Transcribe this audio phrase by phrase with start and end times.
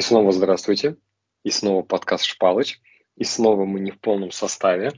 [0.00, 0.96] И снова здравствуйте.
[1.42, 2.80] И снова подкаст «Шпалыч».
[3.16, 4.92] И снова мы не в полном составе.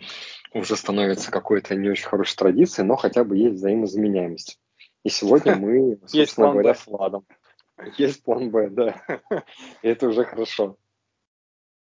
[0.54, 4.60] Уже становится какой-то не очень хорошей традицией, но хотя бы есть взаимозаменяемость.
[5.02, 7.26] И сегодня мы, собственно говоря, с Владом.
[7.98, 9.02] Есть план Б, да.
[9.82, 10.76] И это уже хорошо.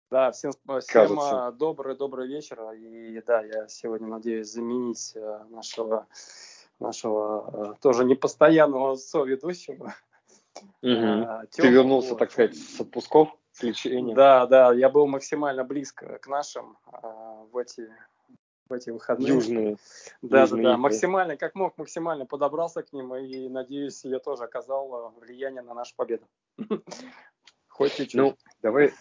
[0.09, 2.61] Да, всем, всем а, добрый, добрый вечер.
[2.71, 6.07] И да, я сегодня надеюсь заменить а, нашего,
[6.79, 9.95] нашего а, тоже непостоянного соведущего.
[10.81, 11.25] Угу.
[11.27, 14.15] А, Ты вернулся, так сказать, с отпусков, с лечения?
[14.15, 17.89] Да, да, я был максимально близко к нашим а, в эти
[18.69, 19.27] в эти выходные.
[19.27, 19.77] Южные.
[20.21, 20.63] Да, южные.
[20.63, 25.61] да, да, максимально, как мог, максимально подобрался к ним, и, надеюсь, я тоже оказал влияние
[25.61, 26.25] на нашу победу.
[27.67, 28.15] Хоть чуть-чуть.
[28.15, 28.93] Ну, давай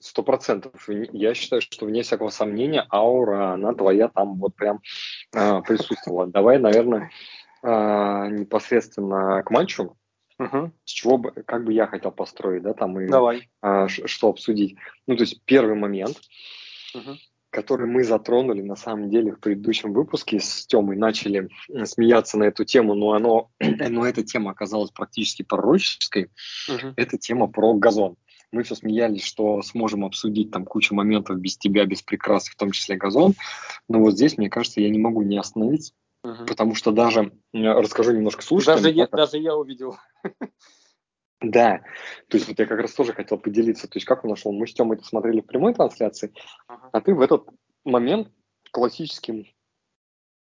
[0.00, 0.88] сто процентов.
[0.88, 4.80] Я считаю, что вне всякого сомнения аура, она твоя там вот прям
[5.32, 6.26] э, присутствовала.
[6.26, 7.10] Давай, наверное,
[7.62, 9.96] э, непосредственно к матчу.
[10.38, 10.72] Угу.
[10.84, 13.48] С чего бы, как бы я хотел построить, да, там и Давай.
[13.60, 14.76] А, что обсудить.
[15.06, 16.16] Ну, то есть первый момент,
[16.94, 17.16] угу.
[17.50, 21.48] который мы затронули на самом деле в предыдущем выпуске с Тёмой, начали
[21.84, 26.30] смеяться на эту тему, но, оно, но эта тема оказалась практически пророческой.
[26.68, 26.94] Угу.
[26.96, 28.16] Это тема про газон.
[28.50, 32.70] Мы все смеялись, что сможем обсудить там кучу моментов без тебя, без прикрас, в том
[32.70, 33.34] числе газон.
[33.88, 35.92] Но вот здесь, мне кажется, я не могу не остановиться
[36.24, 36.46] Угу.
[36.46, 38.82] Потому что даже, расскажу немножко слушателям.
[38.82, 39.96] Даже, я, даже я увидел.
[41.40, 41.82] Да,
[42.28, 44.52] то есть вот я как раз тоже хотел поделиться, то есть как он нашел.
[44.52, 46.34] Мы с Тёмой это смотрели в прямой трансляции,
[46.66, 46.90] ага.
[46.92, 47.46] а ты в этот
[47.84, 48.28] момент
[48.72, 49.46] классическим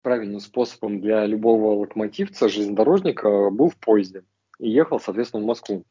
[0.01, 4.23] правильным способом для любого локомотивца, железнодорожника был в поезде
[4.59, 5.85] и ехал, соответственно, в Москву.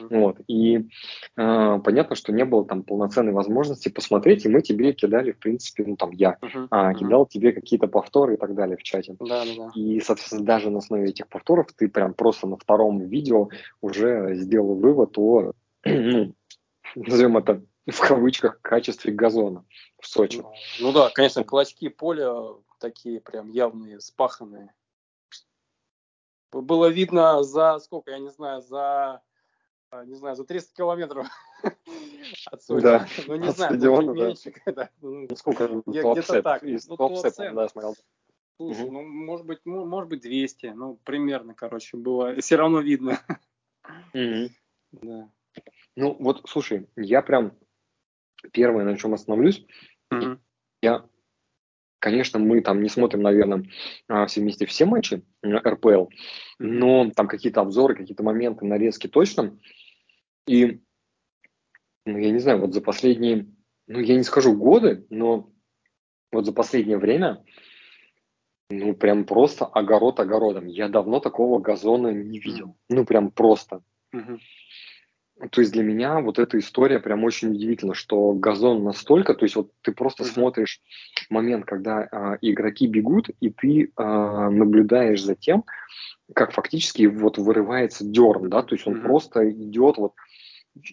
[0.00, 0.18] Uh-huh.
[0.18, 0.36] Вот.
[0.48, 0.88] И
[1.36, 5.84] э, понятно, что не было там полноценной возможности посмотреть, и мы тебе кидали, в принципе,
[5.86, 6.68] ну там я uh-huh.
[6.70, 7.28] э, кидал uh-huh.
[7.28, 9.14] тебе какие-то повторы и так далее в чате.
[9.20, 9.70] Да, да, да.
[9.74, 13.48] И, соответственно, даже на основе этих повторов ты прям просто на втором видео
[13.80, 15.52] уже сделал вывод о,
[15.84, 16.34] ну,
[16.96, 19.64] назовем это в кавычках, качестве газона
[20.00, 20.42] в Сочи.
[20.80, 22.32] Ну да, конечно, клочки поля
[22.80, 24.72] такие прям явные, спаханные
[26.62, 29.22] было видно за сколько, я не знаю, за
[29.94, 31.28] а, не знаю, за 300 километров
[32.50, 32.80] отсюда.
[32.80, 34.26] Да, ну, не знаю, стадиона, да.
[34.26, 34.52] меньше.
[34.66, 34.90] Да.
[35.00, 35.68] Ну, ну, сколько?
[35.86, 36.62] Где-то так.
[36.62, 37.94] Ну, топ-сет, да, смотрел.
[38.56, 38.92] Слушай, угу.
[38.92, 43.20] ну, может быть, ну, может быть, 200, ну, примерно, короче, было, все равно видно.
[44.14, 44.50] Угу.
[44.92, 45.30] Да.
[45.96, 47.56] Ну, вот, слушай, я прям
[48.52, 49.64] первое, на чем остановлюсь,
[50.10, 50.38] угу.
[50.82, 51.08] я
[52.04, 53.64] Конечно, мы там не смотрим, наверное,
[54.08, 56.08] а, все вместе все матчи РПЛ,
[56.58, 59.58] но там какие-то обзоры, какие-то моменты, нарезки точно.
[60.46, 60.82] И,
[62.04, 63.46] ну, я не знаю, вот за последние,
[63.86, 65.50] ну, я не скажу годы, но
[66.30, 67.42] вот за последнее время,
[68.68, 70.66] ну, прям просто огород огородом.
[70.66, 72.76] Я давно такого газона не видел.
[72.90, 73.82] Ну, прям просто.
[74.14, 74.38] Uh-huh.
[75.50, 79.56] То есть для меня вот эта история прям очень удивительна, что газон настолько, то есть
[79.56, 80.32] вот ты просто mm-hmm.
[80.32, 80.80] смотришь
[81.28, 85.64] момент, когда а, игроки бегут, и ты а, наблюдаешь за тем,
[86.34, 89.02] как фактически вот вырывается дерн, да, то есть он mm-hmm.
[89.02, 90.12] просто идет вот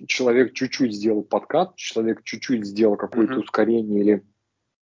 [0.07, 3.44] человек чуть-чуть сделал подкат, человек чуть-чуть сделал какое-то mm-hmm.
[3.44, 4.23] ускорение или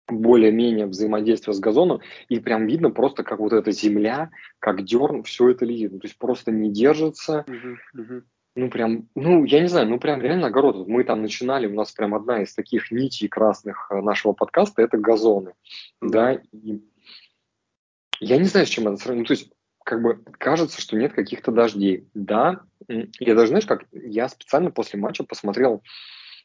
[0.09, 5.51] более-менее взаимодействие с газоном, и прям видно просто, как вот эта земля, как дерн, все
[5.51, 5.91] это летит.
[5.91, 8.23] То есть просто не держится, uh-huh, uh-huh.
[8.55, 10.87] Ну, прям, ну, я не знаю, ну, прям реально огород.
[10.87, 14.99] Мы там начинали, у нас прям одна из таких нитей красных э, нашего подкаста– это
[14.99, 15.55] газоны,
[16.03, 16.83] да, и
[18.21, 19.23] я не знаю, с чем это сравнить.
[19.23, 19.53] Ну, то есть,
[19.85, 22.61] как бы, кажется, что нет каких-то дождей, да.
[22.89, 25.83] Я даже, знаешь, как, я специально после матча посмотрел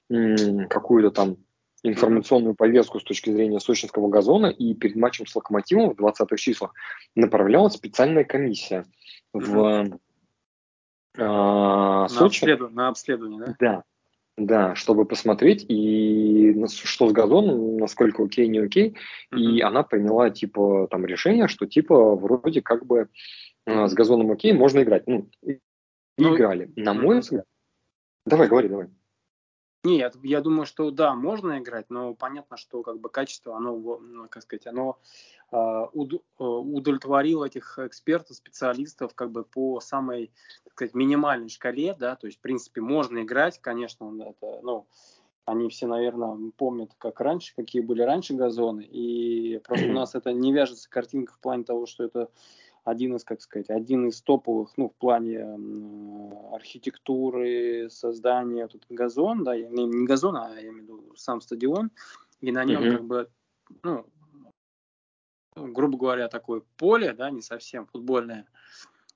[0.08, 1.38] какую-то там
[1.84, 6.74] информационную повестку с точки зрения сочинского газона, и перед матчем с Локомотивом в 20-х числах
[7.16, 8.86] направлялась специальная комиссия
[9.34, 10.00] в
[11.18, 12.40] на, Сочи.
[12.40, 13.56] Обследование, на обследование, да?
[13.60, 13.84] Да,
[14.38, 18.96] да, чтобы посмотреть, и что с газоном, насколько окей, не окей.
[19.34, 19.40] Mm-hmm.
[19.40, 23.10] И она приняла, типа, там решение, что, типа, вроде как бы
[23.68, 23.88] mm-hmm.
[23.88, 25.08] с газоном окей, можно играть.
[25.08, 25.30] Ну,
[26.18, 26.72] ну играли.
[26.76, 27.46] На мой взгляд...
[28.26, 28.90] Давай, говори, давай.
[29.84, 34.28] Нет, я думаю, что да, можно играть, но понятно, что как бы качество, оно, ну,
[34.28, 35.00] как сказать, оно
[35.52, 40.32] э, уд, э, удовлетворило этих экспертов, специалистов как бы по самой,
[40.64, 44.88] так сказать, минимальной шкале, да, то есть, в принципе, можно играть, конечно, это, ну,
[45.46, 50.34] они все, наверное, помнят, как раньше, какие были раньше газоны, и просто у нас это
[50.34, 52.30] не вяжется картинка в плане того, что это
[52.84, 55.42] один из, как сказать, один из топовых, ну, в плане
[56.54, 61.92] архитектуры, создания тут газон, да, я, не газон, а я имею в виду сам стадион,
[62.40, 62.92] и на нем mm-hmm.
[62.92, 63.30] как бы,
[63.84, 64.06] ну,
[65.58, 68.48] грубо говоря, такое поле, да, не совсем футбольное,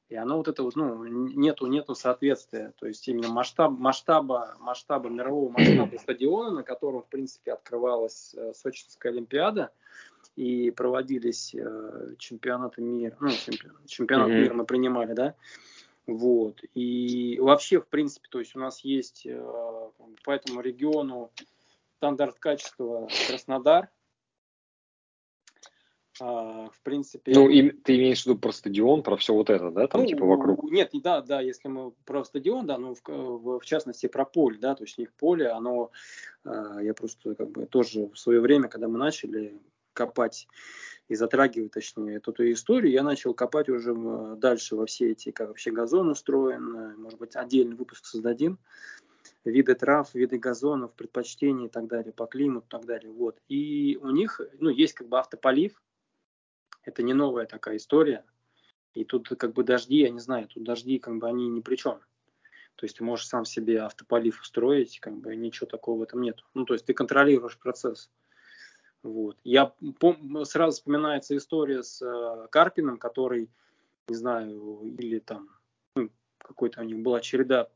[0.09, 2.73] И оно вот это вот, ну, нету, нету соответствия.
[2.77, 8.53] То есть именно масштаб, масштаба, масштаба, мирового масштаба стадиона, на котором, в принципе, открывалась э,
[8.53, 9.71] Сочинская Олимпиада,
[10.35, 14.41] и проводились э, чемпионаты мира, ну, чемпионат, чемпионат mm-hmm.
[14.41, 15.35] мира мы принимали, да,
[16.07, 19.89] вот, и вообще, в принципе, то есть у нас есть э,
[20.23, 21.31] по этому региону
[21.97, 23.89] стандарт качества Краснодар,
[26.23, 27.31] а, в принципе...
[27.33, 30.07] Ну, и ты имеешь в виду про стадион, про все вот это, да, там ну,
[30.07, 30.71] типа вокруг?
[30.71, 34.59] Нет, да, да, если мы про стадион, да, ну, в, в, в частности, про поле,
[34.59, 35.89] да, то есть у них поле, оно,
[36.45, 39.59] э, я просто как бы тоже в свое время, когда мы начали
[39.93, 40.47] копать
[41.07, 43.95] и затрагивать, точнее, эту, эту историю, я начал копать уже
[44.35, 48.59] дальше во все эти, как вообще газон устроен, может быть, отдельный выпуск создадим,
[49.43, 53.11] виды трав, виды газонов, предпочтения и так далее, по климату и так далее.
[53.11, 53.39] Вот.
[53.47, 55.81] И у них, ну, есть как бы автополив,
[56.83, 58.25] это не новая такая история.
[58.93, 61.75] И тут как бы дожди, я не знаю, тут дожди как бы они ни при
[61.75, 61.99] чем.
[62.75, 66.43] То есть ты можешь сам себе автополив устроить, как бы ничего такого в этом нет.
[66.53, 68.09] Ну, то есть ты контролируешь процесс.
[69.03, 69.37] Вот.
[69.43, 73.49] Я пом- сразу вспоминается история с э, Карпином, который,
[74.07, 75.49] не знаю, или там
[75.95, 77.69] ну, какой-то у них была череда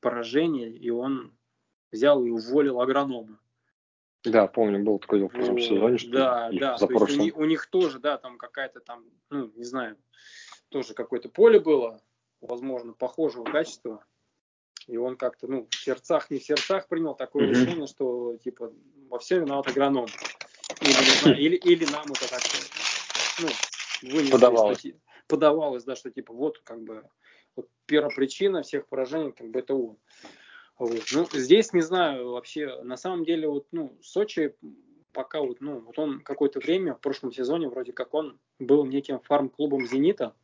[0.00, 1.32] поражений, и он
[1.92, 3.38] взял и уволил агронома.
[4.24, 7.44] Да, помню, был такой в прошлом сезоне, что да, да, то есть у них, у
[7.44, 9.96] них тоже, да, там какая-то там, ну, не знаю,
[10.68, 12.02] тоже какое-то поле было,
[12.42, 14.04] возможно, похожего качества,
[14.86, 17.50] и он как-то, ну, в сердцах, не в сердцах принял такое mm-hmm.
[17.50, 18.72] решение, что, типа,
[19.08, 20.06] во всем виноват агроном.
[20.80, 22.42] Или, не знаю, или, или нам это так,
[23.40, 23.48] ну,
[24.10, 24.78] вынесли, подавалось.
[24.80, 24.90] Что,
[25.28, 27.08] подавалось, да, что, типа, вот, как бы,
[27.56, 29.96] вот первая причина всех поражений, как бы, это он.
[30.80, 31.02] Вот.
[31.12, 34.54] Ну, здесь не знаю вообще, на самом деле, вот, ну, Сочи
[35.12, 39.20] пока вот, ну, вот он какое-то время в прошлом сезоне вроде как он был неким
[39.20, 40.34] фарм-клубом «Зенита».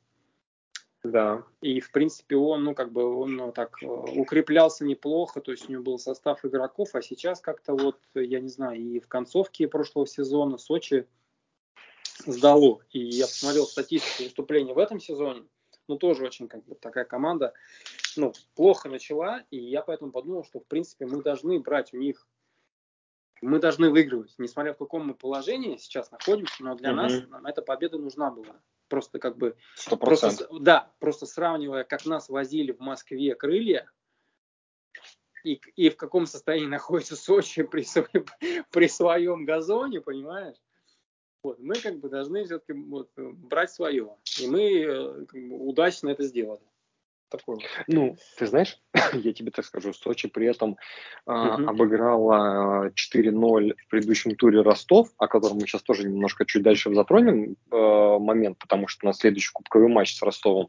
[1.03, 1.43] Да.
[1.63, 5.71] И, в принципе, он, ну, как бы, он ну, так э, укреплялся неплохо, то есть
[5.71, 9.69] у него был состав игроков, а сейчас как-то вот, я не знаю, и в концовке
[9.69, 11.07] прошлого сезона Сочи
[12.27, 12.81] сдало.
[12.91, 15.45] И я посмотрел статистику выступлений в этом сезоне,
[15.89, 17.55] ну, тоже очень как бы такая команда,
[18.17, 22.27] ну, плохо начала, и я поэтому подумал, что, в принципе, мы должны брать у них,
[23.43, 26.95] мы должны выигрывать, несмотря в каком мы положении сейчас находимся, но для mm-hmm.
[26.95, 28.61] нас нам эта победа нужна была.
[28.89, 29.57] Просто как бы...
[29.77, 29.97] 100%.
[29.99, 33.91] Просто, да, просто сравнивая, как нас возили в Москве крылья,
[35.45, 37.85] и, и в каком состоянии находится Сочи при,
[38.71, 40.57] при своем газоне, понимаешь?
[41.43, 44.17] Вот, мы как бы должны все-таки вот, брать свое.
[44.41, 46.63] И мы э, как бы, удачно это сделали.
[47.29, 47.59] Такое.
[47.89, 48.79] Ну, ты знаешь,
[49.13, 50.77] я тебе так скажу, Сочи при этом
[51.27, 51.69] э, угу.
[51.69, 57.57] обыграла 4-0 в предыдущем туре Ростов, о котором мы сейчас тоже немножко чуть дальше затронем
[57.73, 60.69] э, момент, потому что у нас следующий кубковый матч с Ростовом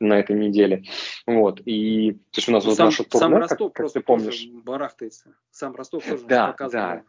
[0.00, 0.84] на этой неделе.
[1.26, 3.92] Вот, и то есть у нас ну, вот сам, наша турне, сам Ростов как, как
[3.92, 4.46] ты помнишь.
[4.64, 5.36] барахтается.
[5.52, 6.84] Сам Ростов тоже да, показывал.
[6.84, 7.02] Да.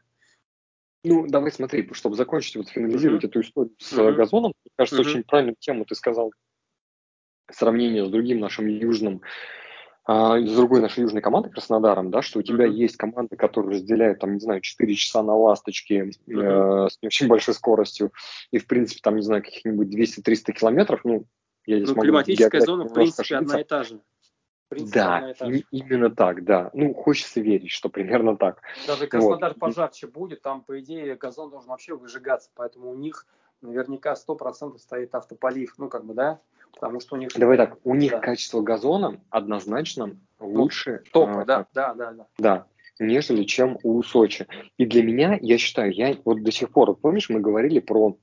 [1.06, 3.28] Ну, давай смотри, чтобы закончить, вот финализировать uh-huh.
[3.28, 4.14] эту историю с uh-huh.
[4.14, 5.06] газоном, мне кажется, uh-huh.
[5.06, 6.32] очень правильную тему ты сказал.
[7.54, 9.22] Сравнение с другим нашим южным,
[10.06, 12.74] а, с другой нашей южной командой Краснодаром, да, что у тебя uh-huh.
[12.74, 16.88] есть команды, которые разделяют, там, не знаю, 4 часа на ласточке uh-huh.
[16.88, 18.12] э, с не очень большой скоростью,
[18.52, 21.26] и, в принципе, там, не знаю, каких-нибудь 200-300 километров, ну,
[21.66, 23.56] я здесь ну, могу климатическая зона, в принципе, ошибиться.
[23.56, 24.02] одна и та же
[24.74, 26.70] принципе, да, и, именно так, да.
[26.74, 28.62] Ну, хочется верить, что примерно так.
[28.88, 29.60] Даже Краснодар вот.
[29.60, 33.26] пожарче будет, там, по идее, газон должен вообще выжигаться, поэтому у них
[33.64, 36.42] наверняка 100% стоит автополив, ну, как бы, да,
[36.74, 37.30] потому что у них...
[37.36, 38.20] Давай так, у них да.
[38.20, 41.02] качество газона однозначно лучше...
[41.06, 42.28] Ну, топ, а, да, да, да, да.
[42.38, 42.68] Да,
[43.00, 44.48] нежели чем у Сочи.
[44.78, 48.18] И для меня, я считаю, я вот до сих пор, помнишь, мы говорили про,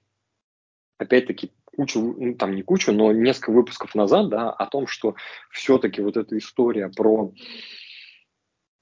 [0.99, 5.14] опять-таки, кучу, ну, там не кучу, но несколько выпусков назад, да, о том, что
[5.50, 7.32] все-таки вот эта история про,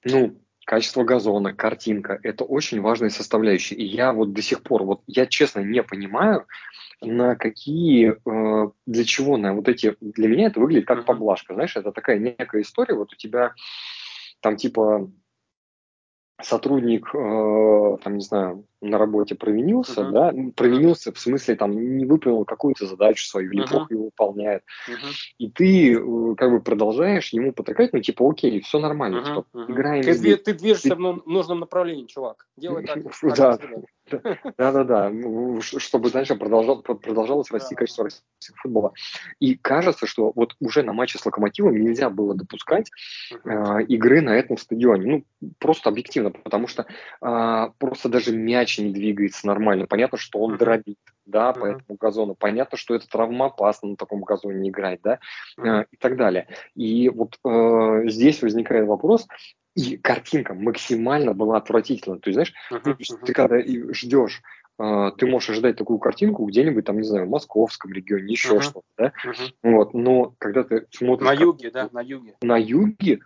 [0.03, 3.73] ну, качество газона, картинка, это очень важная составляющая.
[3.73, 6.45] И я вот до сих пор, вот я честно не понимаю,
[7.01, 11.75] на какие, э, для чего на вот эти, для меня это выглядит как поблажка, знаешь,
[11.75, 13.55] это такая некая история, вот у тебя
[14.41, 15.11] там типа
[16.39, 20.11] сотрудник, э, там, не знаю, на работе провинился, uh-huh.
[20.11, 23.69] да, провинился в смысле, там, не выполнил какую-то задачу свою или uh-huh.
[23.69, 25.13] плохо ее выполняет, uh-huh.
[25.37, 29.25] и ты э, как бы продолжаешь ему потакать, ну, типа, окей, все нормально, uh-huh.
[29.25, 29.71] типа, uh-huh.
[29.71, 30.03] играем.
[30.03, 30.41] Ты, здесь.
[30.41, 30.95] ты движешься ты...
[30.95, 32.99] в нужном направлении, чувак, делай так.
[33.39, 33.57] Да,
[34.57, 35.11] да-да-да,
[35.61, 38.93] чтобы дальше продолжал, продолжалось расти качество российского футбола.
[39.39, 42.89] И кажется, что вот уже на матче с Локомотивом нельзя было допускать
[43.31, 46.85] э, игры на этом стадионе, ну, просто объективно, потому что
[47.21, 51.97] э, просто даже мяч мяч не двигается нормально, понятно, что он дробит, да, по этому
[51.99, 55.19] газону, понятно, что это травмоопасно на таком газоне играть, да,
[55.57, 56.47] э, и так далее.
[56.75, 59.27] И вот э, здесь возникает вопрос,
[59.75, 62.19] и картинка максимально была отвратительна.
[62.19, 63.25] То есть, знаешь, uh-huh, uh-huh.
[63.25, 63.59] ты когда
[63.93, 64.41] ждешь,
[64.79, 68.61] э, ты можешь ожидать такую картинку где-нибудь там, не знаю, в московском регионе, еще uh-huh.
[68.61, 69.51] что-то, да, uh-huh.
[69.63, 71.27] вот, но когда ты смотришь...
[71.27, 72.35] На юге, да, на юге.
[72.41, 73.19] На юге,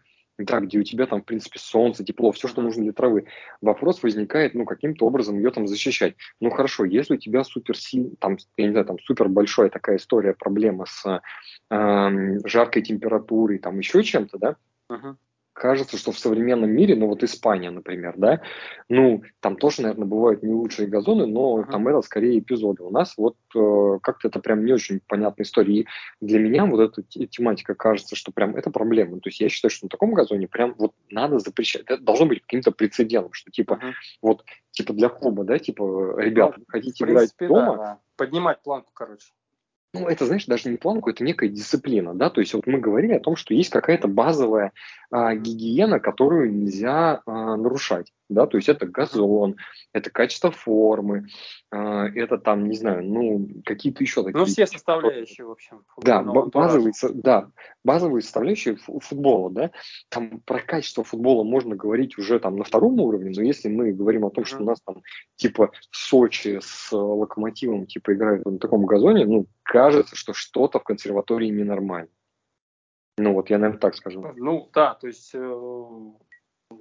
[0.45, 3.25] да, где у тебя там, в принципе, солнце, тепло, все, что нужно для травы.
[3.62, 6.15] Вопрос возникает, ну, каким-то образом ее там защищать.
[6.39, 9.97] Ну, хорошо, если у тебя супер сильный, там, я не знаю, там, супер большая такая
[9.97, 11.21] история, проблема с
[11.69, 14.55] э, жаркой температурой, там, еще чем-то, да,
[14.91, 15.15] uh-huh
[15.53, 18.41] кажется, что в современном мире, ну вот Испания, например, да,
[18.89, 21.72] ну там тоже, наверное, бывают не лучшие газоны, но uh-huh.
[21.72, 22.83] там это скорее эпизоды.
[22.83, 25.81] У нас вот э, как-то это прям не очень понятная история.
[25.81, 25.88] И
[26.22, 29.19] для меня вот эта тематика кажется, что прям это проблема.
[29.19, 31.83] То есть я считаю, что на таком газоне прям вот надо запрещать.
[31.86, 33.93] Это должно быть каким-то прецедентом, что типа uh-huh.
[34.22, 38.00] вот типа для клуба, да, типа ребята, ну, хотите принципе, играть дома, да.
[38.17, 39.27] поднимать планку, короче
[39.93, 43.13] ну, это, знаешь, даже не планку, это некая дисциплина, да, то есть вот мы говорили
[43.13, 44.71] о том, что есть какая-то базовая
[45.12, 49.55] а, гигиена, которую нельзя а, нарушать, да, то есть это газон,
[49.93, 51.27] это качество формы,
[51.71, 54.37] а, это там, не знаю, ну, какие-то еще такие...
[54.37, 55.83] Ну, все составляющие, в общем.
[56.01, 57.49] Да, базовые, да,
[57.83, 59.71] базовые составляющие футбола, да,
[60.09, 64.25] там про качество футбола можно говорить уже там на втором уровне, но если мы говорим
[64.25, 65.01] о том, что у нас там
[65.35, 71.49] типа Сочи с Локомотивом типа играют на таком газоне, ну, кажется, что что-то в консерватории
[71.49, 72.09] ненормально.
[73.17, 74.33] Ну вот, я, наверное, так скажу.
[74.35, 75.39] Ну, да, то есть э,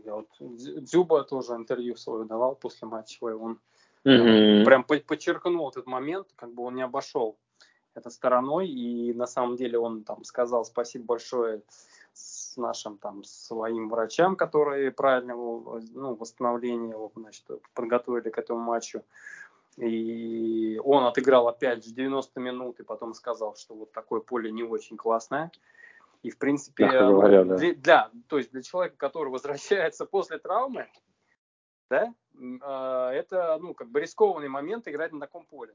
[0.05, 3.59] я вот Дзюба тоже интервью свое давал после матча, он
[4.05, 4.65] mm-hmm.
[4.65, 7.37] прям подчеркнул этот момент, как бы он не обошел
[7.95, 11.63] это стороной, и на самом деле он там сказал спасибо большое
[12.13, 17.45] с нашим там своим врачам, которые правильно ну, восстановление его, значит,
[17.75, 19.03] подготовили к этому матчу.
[19.79, 24.63] И он отыграл опять же 90 минут и потом сказал, что вот такое поле не
[24.63, 25.51] очень классное.
[26.23, 27.57] И в принципе, говоря, да.
[27.57, 30.89] Для, для, то есть для человека, который возвращается после травмы,
[31.91, 35.75] да, э, это ну как бы рискованный момент играть на таком поле.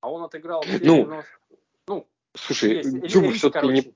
[0.00, 0.64] А он отыграл.
[0.82, 1.22] Ну,
[1.86, 3.94] ну слушай, Дзюба все-таки не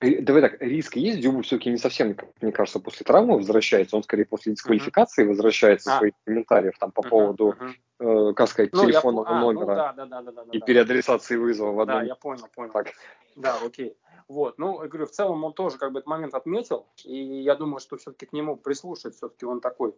[0.00, 4.24] давай так, риск есть, Дюбу все-таки не совсем, мне кажется, после травмы возвращается, он скорее
[4.24, 5.28] после дисквалификации uh-huh.
[5.28, 5.98] возвращается а.
[5.98, 7.08] своих комментариев там по uh-huh.
[7.08, 8.30] поводу, uh-huh.
[8.30, 9.30] э, как сказать, ну, телефонного я...
[9.30, 10.66] а, номера ну, да, да, да, да, да, и да.
[10.66, 11.98] переадресации вызова в одном.
[11.98, 12.72] Да, я понял, понял.
[12.72, 12.88] Так.
[13.34, 13.96] Да, окей.
[14.28, 17.56] Вот, ну, я говорю, в целом он тоже как бы этот момент отметил, и я
[17.56, 19.94] думаю, что все-таки к нему прислушать, все-таки он такой,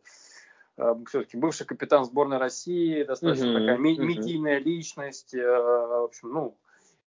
[0.78, 3.58] э, все-таки бывший капитан сборной России, достаточно uh-huh.
[3.58, 4.04] такая uh-huh.
[4.04, 6.56] медийная личность, э, в общем, ну,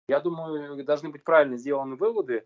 [0.07, 2.45] я думаю, должны быть правильно сделаны выводы,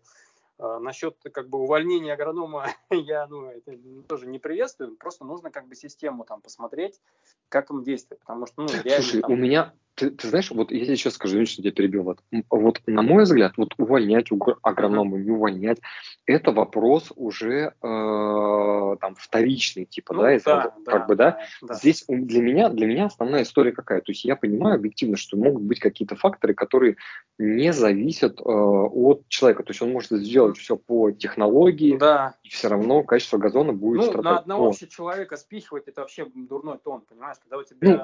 [0.58, 3.76] насчет как бы увольнения агронома я ну, это
[4.08, 4.96] тоже не приветствую.
[4.96, 7.00] Просто нужно как бы систему там посмотреть,
[7.48, 8.20] как им действовать.
[8.20, 9.02] Потому что, ну, реально.
[9.02, 9.32] Слушай, там...
[9.32, 12.02] у меня, ты, ты знаешь, вот я тебе сейчас скажу, что тебя перебил.
[12.02, 12.20] Вот,
[12.50, 14.26] вот на мой взгляд, вот увольнять
[14.62, 15.78] агронома, не увольнять,
[16.26, 21.38] это вопрос уже э, там вторичный, типа, ну, да, да, да, как бы, да?
[21.62, 21.74] да.
[21.74, 24.00] Здесь для меня, для меня основная история какая?
[24.00, 26.96] То есть я понимаю объективно, что могут быть какие-то факторы, которые
[27.38, 29.62] не зависят э, от человека.
[29.62, 32.34] То есть он может сделать все по технологии, да.
[32.42, 34.24] и все равно качество газона будет ну, страдать.
[34.24, 37.38] На одного вообще человека спихивать это вообще дурной тон, понимаешь?
[37.40, 37.98] Когда у тебя ну,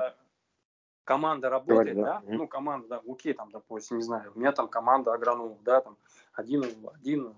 [1.11, 2.37] команда работает, Говори, да, да?
[2.37, 5.97] ну команда, да, окей, там, допустим, не знаю, у меня там команда агрономов, да, там
[6.41, 7.35] один, один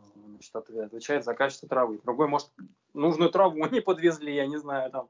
[0.51, 2.51] значит, отвечает за качество травы, другой, может,
[2.95, 5.09] нужную траву не подвезли, я не знаю, там,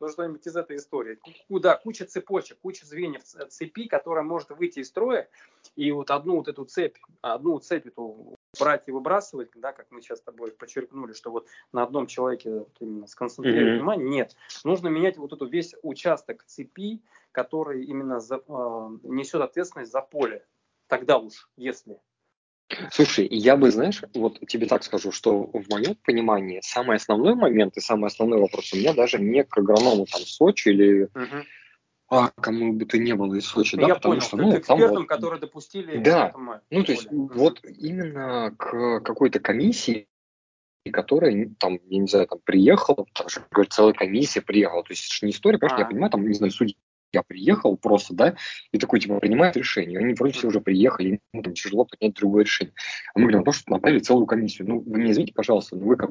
[0.00, 1.18] ну что-нибудь из этой истории.
[1.48, 1.76] Куда?
[1.76, 5.28] Куча цепочек, куча звеньев цепи, которая может выйти из строя,
[5.76, 10.02] и вот одну вот эту цепь, одну цепь эту брать и выбрасывать, да, как мы
[10.02, 13.76] сейчас с тобой подчеркнули, что вот на одном человеке вот именно сконцентрировать mm-hmm.
[13.76, 14.36] внимание, нет.
[14.64, 18.40] Нужно менять вот эту весь участок цепи, который именно за, э,
[19.04, 20.44] несет ответственность за поле.
[20.86, 21.98] Тогда уж, если.
[22.90, 27.76] Слушай, я бы, знаешь, вот тебе так скажу, что в моем понимании самый основной момент
[27.76, 31.44] и самый основной вопрос у меня даже не к агроному там Сочи или uh-huh.
[32.08, 34.58] а, кому бы то ни было из Сочи, ну, да, я потому понял, что, ну,
[34.58, 35.98] экспертам, вот, которые допустили.
[35.98, 37.32] Да, этом, ну, то есть, uh-huh.
[37.34, 40.08] вот именно к какой-то комиссии,
[40.92, 45.06] которая там, я не знаю, там приехала, там же, говорит, целая комиссия приехала, то есть
[45.06, 45.80] это же не история, конечно, а.
[45.80, 46.76] я понимаю, там, не знаю, судьи
[47.12, 48.36] я приехал просто, да,
[48.72, 49.98] и такой, типа, принимает решение.
[49.98, 52.74] Они вроде все уже приехали, ему там тяжело принять другое решение.
[53.14, 54.68] А мы говорим, то, что направили целую комиссию.
[54.68, 56.10] Ну, вы не извините, пожалуйста, но вы как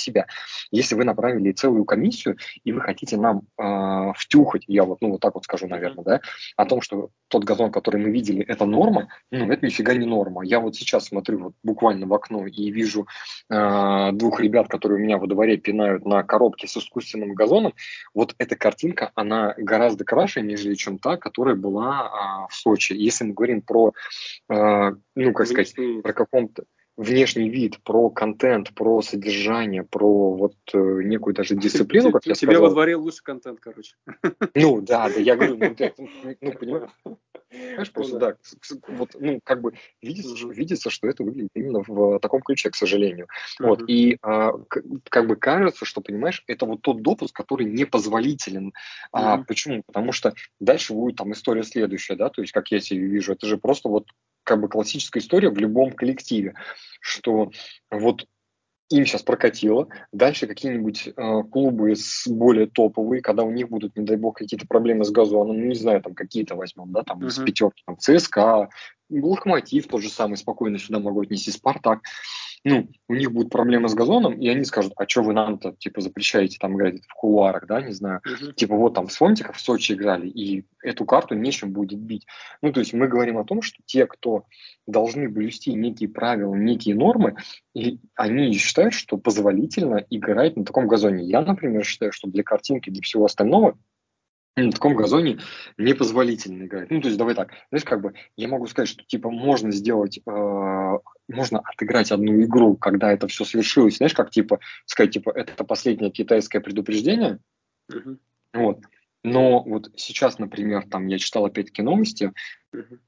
[0.00, 0.26] себя.
[0.70, 5.20] Если вы направили целую комиссию, и вы хотите нам э, втюхать, я вот, ну, вот
[5.20, 6.20] так вот скажу, наверное, да,
[6.56, 10.44] о том, что тот газон, который мы видели, это норма, ну, это нифига не норма.
[10.44, 13.06] Я вот сейчас смотрю вот буквально в окно и вижу
[13.50, 17.74] э, двух ребят, которые у меня во дворе пинают на коробке с искусственным газоном.
[18.14, 22.92] Вот эта картинка, она гораздо краше, нежели чем та, которая была э, в Сочи.
[22.92, 23.92] Если мы говорим про,
[24.50, 26.64] э, ну, как сказать, про каком-то
[26.98, 32.54] внешний вид, про контент, про содержание, про вот э, некую даже дисциплину, как я сказал.
[32.54, 33.94] Тебе во дворе лучше контент, короче.
[34.54, 35.94] Ну, да, да, я говорю, ну, ты,
[36.40, 36.90] ну понимаешь,
[37.50, 38.30] Понимаешь, просто ну, да.
[38.32, 42.70] да, вот, ну, как бы видится, что, видится, что это выглядит именно в таком ключе,
[42.70, 43.26] к сожалению.
[43.60, 43.68] Uh-huh.
[43.68, 48.68] Вот, и а, к, как бы кажется, что, понимаешь, это вот тот допуск, который непозволителен.
[48.68, 48.72] Uh-huh.
[49.12, 49.82] А, почему?
[49.86, 53.46] Потому что дальше будет там история следующая, да, то есть, как я себе вижу, это
[53.46, 54.08] же просто вот
[54.48, 56.54] как бы классическая история в любом коллективе,
[57.00, 57.50] что
[57.90, 58.26] вот
[58.88, 59.88] им сейчас прокатило.
[60.12, 64.66] Дальше какие-нибудь э, клубы с более топовые, когда у них будут, не дай бог, какие-то
[64.66, 67.28] проблемы с газоном, ну, не знаю, там какие-то возьмем, да, там uh-huh.
[67.28, 68.70] из пятерки, там ЦСКА,
[69.10, 72.00] Локомотив тот же самый спокойно сюда могу отнести, Спартак
[72.64, 76.00] ну, у них будут проблемы с газоном, и они скажут, а что вы нам-то, типа,
[76.00, 78.20] запрещаете там играть в кулуарах, да, не знаю.
[78.26, 78.52] Uh-huh.
[78.54, 82.26] Типа, вот там, вспомните, как в Сочи играли, и эту карту нечем будет бить.
[82.62, 84.44] Ну, то есть мы говорим о том, что те, кто
[84.86, 87.36] должны блюсти некие правила, некие нормы,
[87.74, 91.24] и они считают, что позволительно играть на таком газоне.
[91.24, 93.78] Я, например, считаю, что для картинки, для всего остального
[94.64, 95.38] на таком газоне
[95.76, 96.90] непозволительно играть.
[96.90, 100.18] Ну, то есть, давай так, знаешь, как бы, я могу сказать, что, типа, можно сделать,
[100.18, 100.98] э,
[101.28, 106.10] можно отыграть одну игру, когда это все свершилось, знаешь, как, типа, сказать, типа, это последнее
[106.10, 107.38] китайское предупреждение,
[107.90, 108.18] uh-huh.
[108.54, 108.80] вот,
[109.24, 112.32] но вот сейчас, например, там, я читал опять-таки новости,
[112.74, 112.98] uh-huh.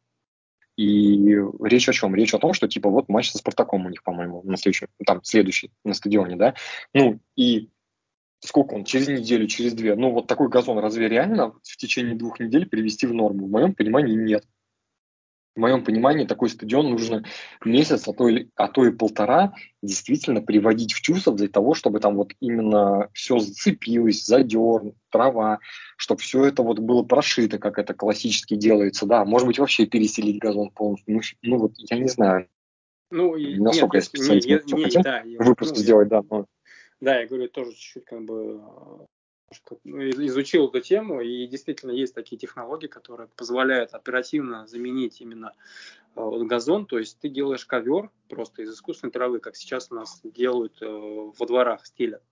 [0.77, 2.15] И речь о чем?
[2.15, 5.23] Речь о том, что типа вот матч со Спартаком у них, по-моему, на следующем, там
[5.23, 6.55] следующий на стадионе, да.
[6.95, 7.69] Ну и
[8.41, 9.95] сколько он, через неделю, через две.
[9.95, 13.47] Ну, вот такой газон разве реально в течение двух недель привести в норму?
[13.47, 14.45] В моем понимании нет.
[15.57, 17.25] В моем понимании такой стадион нужно
[17.65, 21.99] месяц, а то, и, а то и полтора действительно приводить в чувство для того, чтобы
[21.99, 25.59] там вот именно все зацепилось, задерн, трава,
[25.97, 30.39] чтобы все это вот было прошито, как это классически делается, да, может быть вообще переселить
[30.39, 32.47] газон полностью, ну, ну вот я не знаю,
[33.11, 36.47] ну, насколько нет, я специалист, нет, нет, хотим да, выпуск ну, сделать, да, но
[37.01, 38.63] да, я говорю, тоже чуть-чуть как бы
[39.85, 45.55] ну, изучил эту тему, и действительно есть такие технологии, которые позволяют оперативно заменить именно
[46.15, 50.21] э, газон, то есть ты делаешь ковер просто из искусственной травы, как сейчас у нас
[50.23, 52.23] делают э, во дворах стилят.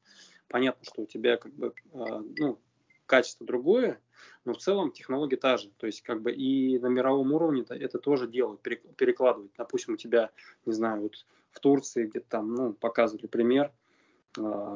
[0.49, 2.61] Понятно, что у тебя как бы э, ну,
[3.07, 4.01] качество другое,
[4.45, 5.71] но в целом технология та же.
[5.77, 9.53] То есть как бы и на мировом уровне это тоже делают, перекладывают.
[9.57, 10.31] Допустим, у тебя,
[10.65, 13.73] не знаю, вот в Турции где-то там, ну, показывали пример,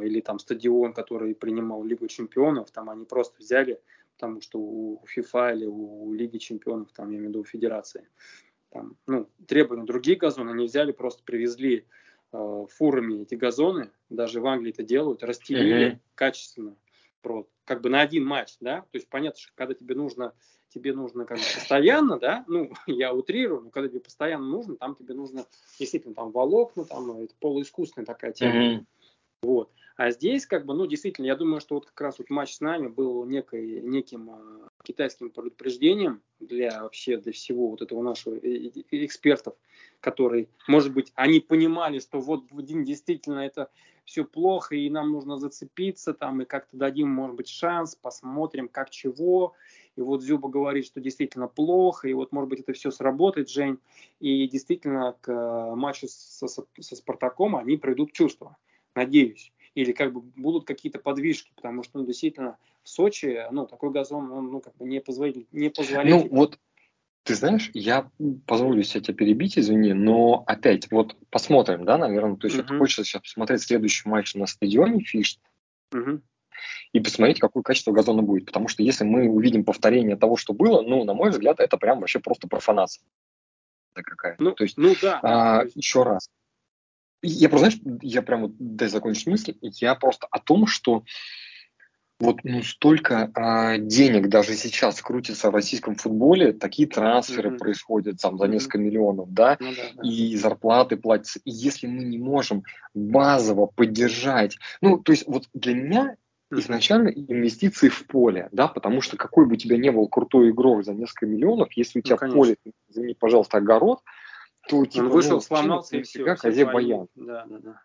[0.02, 3.80] или там стадион, который принимал Лигу чемпионов, там они просто взяли,
[4.16, 8.08] потому что у FIFA или у Лиги чемпионов, там я имею в виду у Федерации,
[8.70, 11.86] там, ну, требования другие газоны, они взяли, просто привезли
[12.32, 15.98] э, фурами эти газоны, даже в Англии это делают, расстелили mm-hmm.
[16.14, 16.76] качественно,
[17.20, 20.32] про, как бы на один матч, да, то есть понятно, что когда тебе нужно
[20.72, 24.94] тебе нужно как бы постоянно, да, ну, я утрирую, но когда тебе постоянно нужно, там
[24.94, 25.44] тебе нужно
[25.78, 28.54] действительно там волокна, там это полуискусственная такая тема.
[28.54, 28.86] Mm-hmm.
[29.42, 29.70] Вот.
[29.96, 32.60] А здесь, как бы, ну, действительно, я думаю, что вот как раз вот матч с
[32.60, 39.54] нами был некой, неким э, китайским предупреждением для вообще, для всего вот этого нашего экспертов,
[40.00, 43.68] которые, может быть, они понимали, что вот один действительно это
[44.04, 48.90] все плохо, и нам нужно зацепиться там, и как-то дадим, может быть, шанс, посмотрим, как
[48.90, 49.54] чего.
[49.96, 53.78] И вот Зюба говорит, что действительно плохо, и вот, может быть, это все сработает, Жень.
[54.20, 58.56] И действительно, к э, матчу со, со Спартаком они придут чувства
[58.94, 59.52] надеюсь.
[59.74, 64.30] Или как бы будут какие-то подвижки, потому что, ну, действительно, в Сочи, ну, такой газон,
[64.30, 66.10] он, ну, как бы не позволит, не позволит.
[66.10, 66.58] Ну, вот,
[67.22, 68.10] ты знаешь, я
[68.46, 72.66] позволю себе тебя перебить, извини, но опять, вот посмотрим, да, наверное, то есть uh-huh.
[72.68, 75.38] вот хочется сейчас посмотреть следующий матч на стадионе Фиш,
[75.94, 76.20] uh-huh.
[76.92, 80.82] и посмотреть, какое качество газона будет, потому что если мы увидим повторение того, что было,
[80.82, 83.04] ну, на мой взгляд, это прям вообще просто профанация
[83.94, 84.42] какая-то.
[84.42, 85.20] Ну, то есть, ну да.
[85.22, 85.76] А, есть...
[85.76, 86.28] Еще раз,
[87.22, 91.04] я просто, знаешь, я прям вот, дай закончить мысль, я просто о том, что
[92.22, 97.58] вот ну, столько а, денег даже сейчас крутится в российском футболе, такие трансферы mm-hmm.
[97.58, 98.82] происходят там за несколько mm-hmm.
[98.82, 101.40] миллионов, да, ну, да, да, и зарплаты платятся.
[101.44, 102.62] И если мы не можем
[102.94, 106.16] базово поддержать, ну, то есть вот для меня
[106.52, 110.84] изначально инвестиции в поле, да, потому что какой бы у тебя не был крутой игрок
[110.84, 112.56] за несколько миллионов, если у тебя ну, в поле,
[112.88, 114.00] извини, пожалуйста, огород,
[114.68, 116.24] то, типа, Он вышел, ну, сломался и все.
[116.36, 117.08] Козе баян.
[117.14, 117.82] Да, да, да.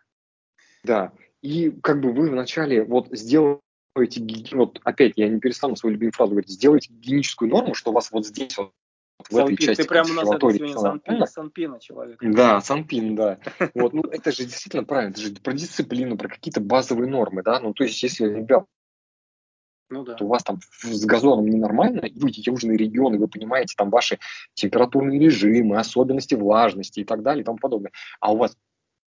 [0.84, 1.12] Да.
[1.42, 3.62] И как бы вы вначале вот сделаете,
[4.52, 8.10] вот опять я не перестану свою любимую фразу говорить, сделайте гигиеническую норму, что у вас
[8.10, 8.72] вот здесь вот
[9.28, 12.18] в этой Санпин, части ты прямо у нас это сегодня Санпин, Санпина человек.
[12.20, 13.38] Да, Санпин, да.
[13.74, 17.58] Вот, ну это же действительно правильно, это же про дисциплину, про какие-то базовые нормы, да,
[17.60, 18.64] ну то есть если ребят
[19.90, 20.16] ну, да.
[20.20, 24.18] у вас там с газоном ненормально, и вы южные регионы, вы понимаете там ваши
[24.54, 28.56] температурные режимы, особенности влажности и так далее и тому подобное, а у вас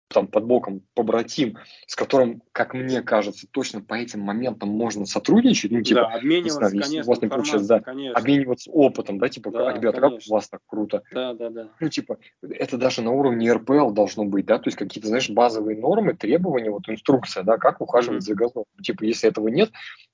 [0.10, 5.72] там под боком побратим, с которым, как мне кажется, точно по этим моментам можно сотрудничать,
[5.72, 8.18] ну, типа, да, обмениваться, знаю, конечно, у вас не получается, да, конечно.
[8.18, 10.20] обмениваться опытом, да, типа, да, ребята, конечно.
[10.20, 11.04] как у вас так круто.
[11.12, 11.70] Да, да, да.
[11.80, 15.78] Ну, типа, это даже на уровне РПЛ должно быть, да, то есть какие-то, знаешь, базовые
[15.78, 18.26] нормы, требования, вот инструкция, да, как ухаживать mm-hmm.
[18.26, 18.66] за газоном.
[18.82, 19.72] Типа, если этого нет,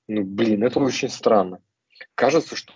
[0.08, 1.58] ну, блин, это очень странно.
[2.14, 2.72] Кажется, что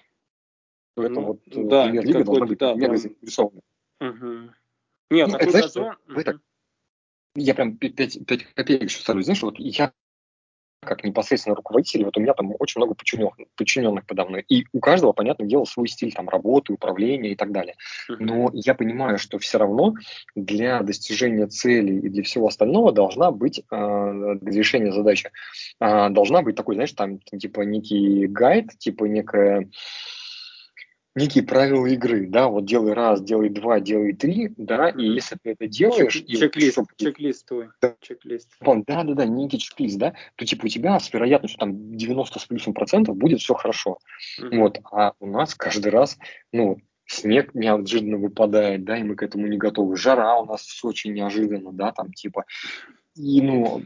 [0.96, 3.60] ну, это вот да, премьер-лига должна быть да, мега заинтересована.
[4.00, 4.50] Угу.
[5.10, 5.96] Нет, ну, это, знаешь, газон...
[6.08, 6.36] вы так
[7.34, 9.22] я прям 5, 5 копеек еще ставлю.
[9.22, 9.92] Знаешь, вот я
[10.82, 14.44] как непосредственно руководитель, вот у меня там очень много подчиненных, подчиненных подо мной.
[14.48, 17.74] И у каждого, понятно, дело свой стиль там работы, управления и так далее.
[18.08, 19.94] Но я понимаю, что все равно
[20.34, 25.30] для достижения цели и для всего остального должна быть, э, для решения задачи,
[25.80, 29.68] э, должна быть такой, знаешь, там типа некий гайд, типа некая
[31.14, 35.50] некие правила игры, да, вот делай раз, делай два, делай три, да, и если ты
[35.50, 36.12] это делаешь...
[36.12, 38.48] Чек, и чек-лист, вот, чек-лист твой, да, чек-лист.
[38.60, 42.46] Да, да, да, некий чек-лист, да, то типа у тебя с вероятностью там 90 с
[42.46, 43.98] плюсом процентов будет все хорошо,
[44.40, 44.58] mm-hmm.
[44.58, 46.18] вот, а у нас каждый раз,
[46.52, 50.72] ну, снег неожиданно выпадает, да, и мы к этому не готовы, жара у нас в
[50.72, 52.44] Сочи неожиданно, да, там типа,
[53.20, 53.82] и, ну,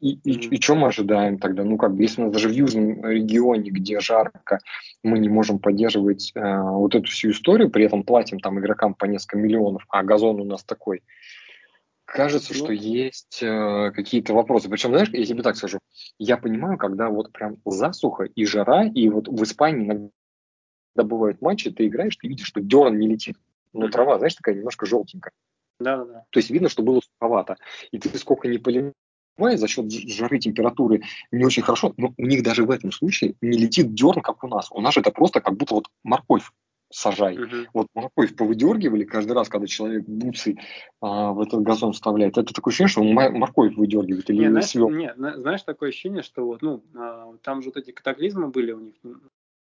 [0.00, 1.64] и, и, и что мы ожидаем тогда?
[1.64, 4.60] Ну, как бы, если у нас даже в южном регионе, где жарко,
[5.02, 9.06] мы не можем поддерживать э, вот эту всю историю, при этом платим там игрокам по
[9.06, 11.02] несколько миллионов, а газон у нас такой,
[12.04, 14.68] кажется, ну, что есть э, какие-то вопросы.
[14.68, 15.80] Причем, знаешь, я тебе так скажу,
[16.18, 20.10] я понимаю, когда вот прям засуха и жара, и вот в Испании иногда
[20.96, 23.36] бывают матчи, ты играешь, ты видишь, что дерн не летит.
[23.72, 25.32] Но трава, знаешь, такая немножко желтенькая.
[25.78, 26.24] Да, да, да.
[26.30, 27.56] То есть видно, что было суховато.
[27.90, 28.94] И ты сколько не поливаешь,
[29.38, 33.58] за счет жары, температуры не очень хорошо, но у них даже в этом случае не
[33.58, 34.70] летит дерн, как у нас.
[34.72, 36.50] У нас это просто как будто вот морковь
[36.90, 37.36] сажай.
[37.36, 37.66] Uh-huh.
[37.72, 40.56] Вот морковь повыдергивали каждый раз, когда человек бутсы
[41.00, 42.38] а, в этот газон вставляет.
[42.38, 46.46] Это такое ощущение, что он морковь выдергивает или не, знаешь, не, знаешь, такое ощущение, что
[46.46, 48.94] вот, ну, а, там же вот эти катаклизмы были у них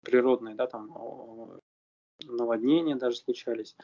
[0.04, 0.90] природные, да, там
[2.26, 3.76] наводнения даже случались,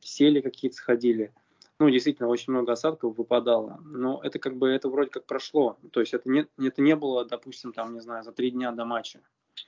[0.00, 1.32] сели какие-то сходили
[1.80, 3.80] ну, действительно, очень много осадков выпадало.
[3.82, 5.78] Но это как бы, это вроде как прошло.
[5.92, 8.84] То есть это не, это не было, допустим, там, не знаю, за три дня до
[8.84, 9.20] матча.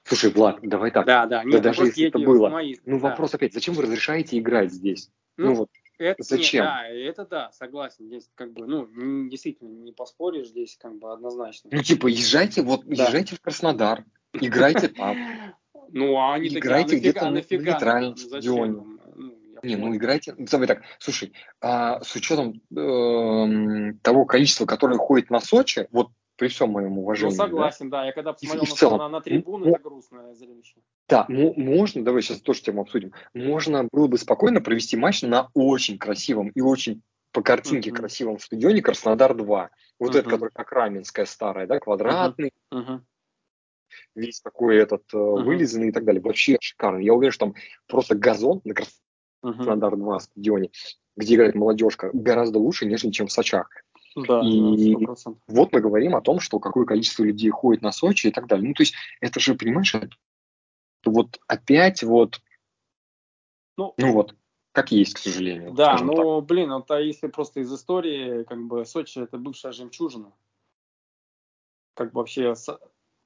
[0.04, 1.06] Слушай, Влад, давай так.
[1.06, 1.42] Да, да.
[1.42, 2.50] Нет, да даже если это было.
[2.50, 2.76] Мои...
[2.84, 3.08] Ну, да.
[3.08, 5.10] вопрос опять, зачем вы разрешаете играть здесь?
[5.38, 6.64] Ну, ну вот, это, зачем?
[6.64, 8.06] Нет, да, это да, согласен.
[8.06, 11.70] Здесь как бы, ну, не, действительно, не поспоришь здесь как бы однозначно.
[11.72, 13.06] Ну, типа, езжайте, вот, да.
[13.06, 15.16] езжайте в Краснодар, играйте там.
[15.94, 18.91] Ну, а они играйте где-то на нейтральном стадионе.
[19.62, 20.34] Не, ну играйте.
[20.36, 26.08] Ну, давай так, слушай, а с учетом э, того количества, которое ходит на Сочи, вот
[26.36, 27.30] при всем моем уважении.
[27.30, 28.00] Ну, согласен, да.
[28.00, 28.06] да.
[28.06, 30.74] Я когда посмотрел на, целом, на, на трибуну, ну, это грустное зрелище.
[31.08, 33.12] Да, ну, можно, давай сейчас тоже тему обсудим.
[33.34, 37.96] Можно было бы спокойно провести матч на очень красивом и очень по картинке uh-huh.
[37.96, 39.68] красивом стадионе Краснодар-2.
[39.98, 40.18] Вот uh-huh.
[40.18, 42.52] этот, который как Раменская старая, да, квадратный.
[42.72, 43.00] Uh-huh.
[44.14, 45.42] Весь такой этот uh-huh.
[45.42, 46.20] вылизанный и так далее.
[46.20, 46.98] Вообще шикарно.
[46.98, 47.54] Я уверен, что там
[47.86, 49.01] просто газон на Краснодар
[49.42, 49.62] uh-huh.
[49.62, 50.70] стандарт 2 стадионе,
[51.16, 53.68] где играет молодежка, гораздо лучше, нежели чем в Сочах.
[54.14, 55.38] Да, и 100%.
[55.48, 58.68] вот мы говорим о том, что какое количество людей ходит на Сочи и так далее.
[58.68, 59.94] Ну, то есть это же, понимаешь,
[61.04, 62.40] вот опять вот,
[63.78, 64.34] ну, ну вот,
[64.72, 65.72] как есть, к сожалению.
[65.72, 66.46] Да, ну, так.
[66.46, 70.32] блин, вот а если просто из истории, как бы Сочи это бывшая жемчужина.
[71.94, 72.54] Как бы вообще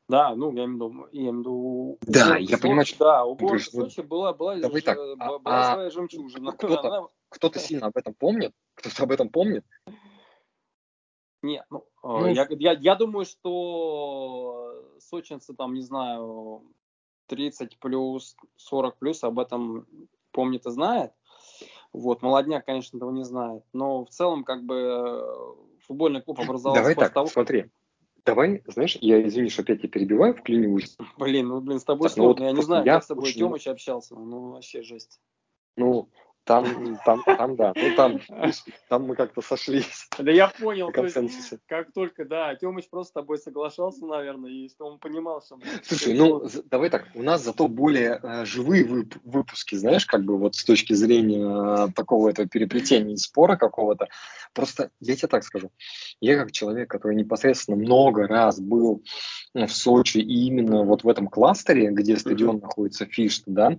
[0.09, 3.05] да, ну, я имею в виду, я имею в виду да, убор, я понимаю, что...
[3.05, 6.53] Да, у города Сочи была, была, Давай так, была, была а, своя жемчужина.
[6.59, 7.09] Кто-то, Она...
[7.29, 8.53] кто-то сильно об этом помнит?
[8.75, 9.65] Кто-то об этом помнит?
[11.43, 16.63] Нет, ну, э, ну я, я, я думаю, что сочинцы там, не знаю,
[17.27, 19.87] 30 плюс, 40 плюс об этом
[20.31, 21.13] помнит и знает.
[21.93, 23.65] Вот, молодняк, конечно, этого не знает.
[23.73, 27.71] Но в целом, как бы, э, футбольный клуб образовался Давай так, того, смотри.
[28.27, 30.97] Давай, знаешь, я, извини, что опять тебя перебиваю, вклиниваюсь.
[31.17, 32.41] Блин, ну, блин, с тобой так, ну сложно.
[32.41, 33.39] Ну, вот я не знаю, я как с тобой очень...
[33.39, 34.17] Тёмыч общался.
[34.17, 35.21] Ну, вообще жесть.
[35.77, 36.09] Ну,
[36.47, 37.73] там, там, там, да.
[37.75, 38.21] Ну, там,
[38.89, 40.09] там мы как-то сошлись.
[40.19, 40.91] Да я понял.
[40.93, 45.43] То есть, как только, да, Тёмыч просто с тобой соглашался, наверное, и что он понимал,
[45.43, 45.59] что...
[45.83, 50.39] Слушай, ну, давай так, у нас зато более э, живые вып- выпуски, знаешь, как бы
[50.39, 54.09] вот с точки зрения э, такого этого переплетения и спора какого-то,
[54.57, 55.71] Просто я тебе так скажу.
[56.19, 59.03] Я как человек, который непосредственно много раз был
[59.53, 63.79] ну, в Сочи и именно вот в этом кластере, где стадион находится Фишт, да,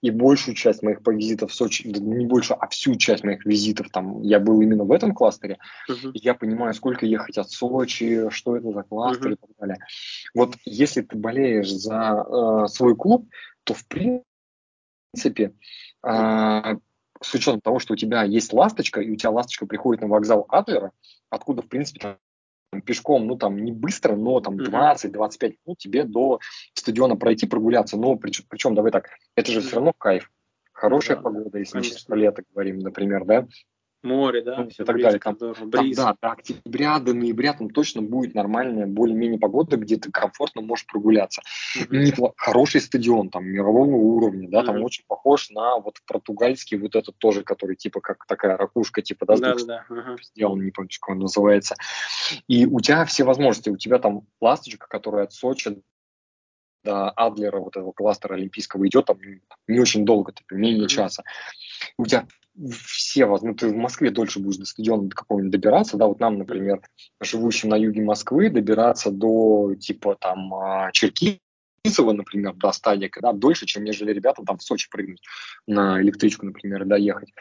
[0.00, 4.22] и большую часть моих визитов в Сочи, не больше, а всю часть моих визитов там
[4.22, 6.12] я был именно в этом кластере, uh-huh.
[6.12, 9.34] и я понимаю, сколько ехать от Сочи, что это за кластер uh-huh.
[9.34, 9.78] и так далее.
[10.34, 13.28] Вот если ты болеешь за э, свой клуб,
[13.64, 15.54] то в принципе
[16.06, 16.76] э,
[17.22, 20.46] с учетом того, что у тебя есть ласточка, и у тебя ласточка приходит на вокзал
[20.48, 20.92] Адлера,
[21.30, 22.18] откуда, в принципе,
[22.80, 26.40] пешком, ну, там, не быстро, но там 20-25 минут тебе до
[26.74, 27.96] стадиона пройти, прогуляться.
[27.96, 30.30] Но причем, причем давай так, это же все равно кайф.
[30.82, 31.78] Хорошая да, погода, если конечно.
[31.78, 33.46] мы сейчас про лето говорим, например, да,
[34.02, 35.20] море, да, ну, и так далее.
[35.20, 40.10] Там, там, да, до октября, до ноября там точно будет нормальная, более-менее погода, где ты
[40.10, 41.40] комфортно можешь прогуляться.
[41.78, 42.32] Mm-hmm.
[42.36, 44.66] Хороший стадион, там, мирового уровня, да, mm-hmm.
[44.66, 49.24] там очень похож на вот португальский вот этот тоже, который типа как такая ракушка, типа,
[49.24, 50.16] да, да, да, да.
[50.20, 51.76] сделан, не помню, как он называется.
[52.48, 55.80] И у тебя все возможности, у тебя там ласточка, которая от Сочи
[56.84, 59.18] до Адлера, вот этого кластера олимпийского идет там
[59.68, 60.88] не очень долго, типа менее mm-hmm.
[60.88, 61.22] часа.
[61.98, 66.06] У тебя все ну, ты в Москве дольше будешь до стадиона до какого-нибудь добираться, да,
[66.06, 66.82] вот нам, например,
[67.20, 73.66] живущим на юге Москвы, добираться до, типа, там, а, Черкизова, например, до стадика, да, дольше,
[73.66, 75.22] чем нежели ребята там в Сочи прыгнуть
[75.66, 77.32] на электричку, например, доехать.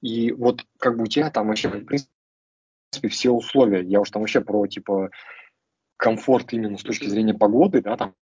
[0.00, 4.22] И вот как бы у тебя там вообще, в принципе, все условия, я уж там
[4.22, 5.10] вообще про, типа,
[5.96, 8.14] комфорт именно с точки зрения погоды, да, там,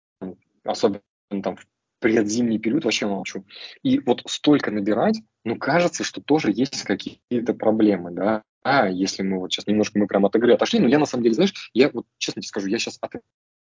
[0.65, 1.03] особенно
[1.43, 1.67] там в
[2.01, 3.45] предзимний период вообще молчу.
[3.83, 9.39] И вот столько набирать, ну, кажется, что тоже есть какие-то проблемы, да, а если мы
[9.39, 11.91] вот сейчас немножко мы прям от игры отошли, но я на самом деле, знаешь, я
[11.91, 13.15] вот честно тебе скажу, я сейчас от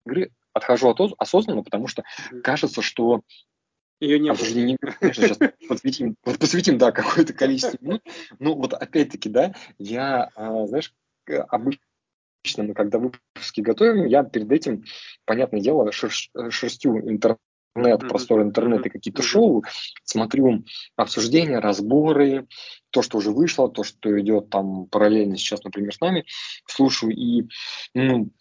[0.06, 2.04] игры отхожу от, осознанно, потому что
[2.44, 3.22] кажется, что
[4.00, 8.04] ее не обсуждение конечно, сейчас посвятим, посвятим, да, какое-то количество минут,
[8.40, 10.94] но вот опять-таки, да, я, а, знаешь,
[11.50, 11.82] обычно
[12.58, 14.84] мы когда выпуски готовим, я перед этим,
[15.26, 17.40] понятное дело, шерш, шерстю интернет
[17.78, 19.64] интернет, простор интернета, какие-то шоу,
[20.04, 20.64] смотрю
[20.96, 22.48] обсуждения, разборы,
[22.90, 26.26] то, что уже вышло, то, что идет там параллельно сейчас, например, с нами,
[26.66, 27.48] слушаю и,
[27.94, 28.32] ну,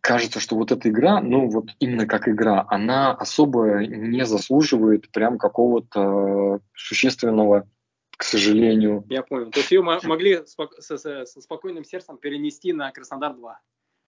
[0.00, 5.38] кажется, что вот эта игра, ну вот именно как игра, она особо не заслуживает прям
[5.38, 7.68] какого-то существенного
[8.16, 9.04] к сожалению.
[9.08, 9.50] Я понял.
[9.50, 13.60] То есть ее могли со, спокойным сердцем перенести на Краснодар 2,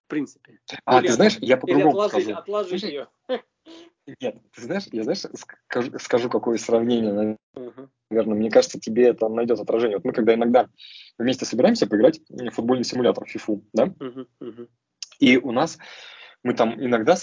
[0.06, 0.60] в принципе.
[0.84, 2.32] А, или ты знаешь, я по-другому скажу.
[2.32, 3.08] отложить ее.
[4.20, 5.22] Нет, ты знаешь, я знаешь,
[5.66, 7.38] скажу, скажу какое сравнение,
[8.08, 9.96] наверное, мне кажется, тебе это найдет отражение.
[9.96, 10.68] Вот мы когда иногда
[11.18, 13.92] вместе собираемся поиграть в футбольный симулятор FIFA, да,
[15.18, 15.78] и у нас
[16.44, 17.16] мы там иногда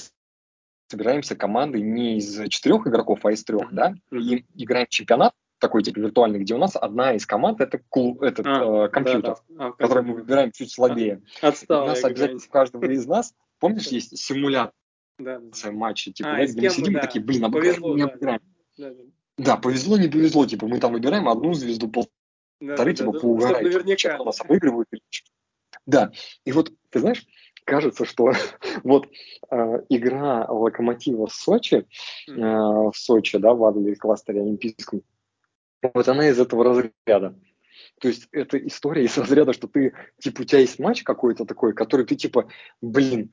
[0.89, 5.33] собираемся командой не из четырех игроков, а из трех, да, и играем в чемпионат,
[5.63, 9.37] такой типа виртуальный, где у нас одна из команд это клуб, этот а, э, компьютер,
[9.49, 9.65] да, да.
[9.67, 11.23] А, который мы выбираем чуть слабее.
[11.41, 14.73] Отстал, у нас обязательно у каждого из нас, помнишь, есть симулятор
[15.17, 15.71] да, да.
[15.71, 16.99] матчи, типа, а, да, где мы сидим, да.
[16.99, 18.17] такие, блин, а повезло, не да.
[18.19, 18.39] Да,
[18.77, 18.93] да.
[19.37, 22.11] да, повезло, не повезло, типа, мы там выбираем одну звезду, полторы,
[22.59, 24.11] да, типа, да, поугарать, наверняка.
[24.11, 24.89] Типа, нас обыгрывают.
[25.85, 26.11] Да,
[26.45, 27.25] и вот, ты знаешь,
[27.63, 28.31] кажется, что
[28.83, 29.07] вот
[29.49, 29.55] э,
[29.89, 31.85] игра Локомотива в Сочи,
[32.27, 35.03] э, в Сочи, да, в Адлере кластере олимпийском,
[35.93, 37.39] вот она из этого разряда.
[37.99, 41.73] То есть это история из разряда, что ты, типа, у тебя есть матч какой-то такой,
[41.73, 42.49] который ты, типа,
[42.81, 43.31] блин,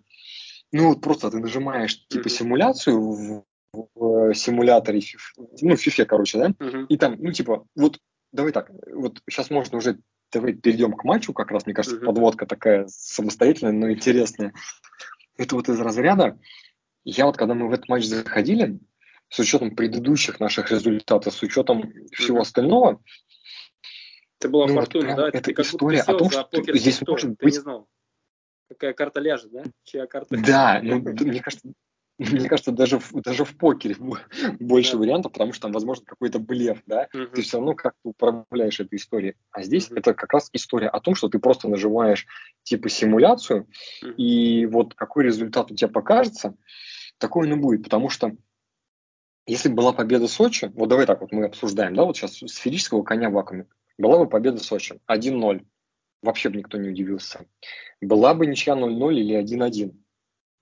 [0.73, 5.01] ну вот просто ты нажимаешь типа симуляцию в, в, симуляторе,
[5.37, 6.87] ну в FIFA, короче, да, mm-hmm.
[6.89, 7.99] и там, ну типа, вот
[8.33, 9.99] давай так, вот сейчас можно уже,
[10.33, 12.07] давай перейдем к матчу, как раз, мне кажется, mm-hmm.
[12.07, 14.53] подводка такая самостоятельная, но интересная.
[15.37, 16.39] Это вот из разряда,
[17.05, 18.79] я вот когда мы в этот матч заходили,
[19.31, 23.03] с учетом предыдущих наших результатов, с учетом всего остального,
[24.39, 25.29] это была ну, фортуна, вот да?
[25.29, 27.39] Это ты история о том, что здесь может быть...
[27.39, 27.89] Ты не знал
[28.71, 29.65] какая карта ляжет, да?
[29.85, 30.37] Чья карта?
[30.39, 31.73] Да, ну, мне кажется,
[32.19, 33.97] мне кажется, даже в, даже в покере
[34.59, 34.99] больше да.
[34.99, 37.27] вариантов, потому что там, возможно, какой-то блеф, да, угу.
[37.27, 39.35] ты все равно как-то управляешь этой историей.
[39.51, 39.97] А здесь угу.
[39.97, 42.27] это как раз история о том, что ты просто нажимаешь
[42.63, 43.67] типа симуляцию,
[44.03, 44.13] угу.
[44.17, 46.55] и вот какой результат у тебя покажется,
[47.19, 48.37] такой он и будет, потому что
[49.47, 53.03] если бы была победа Сочи, вот давай так вот мы обсуждаем, да, вот сейчас сферического
[53.03, 53.67] коня в вакууме,
[53.99, 55.65] была бы победа Сочи 1-0,
[56.23, 57.47] вообще бы никто не удивился.
[58.01, 59.95] Была бы ничья 0-0 или 1-1.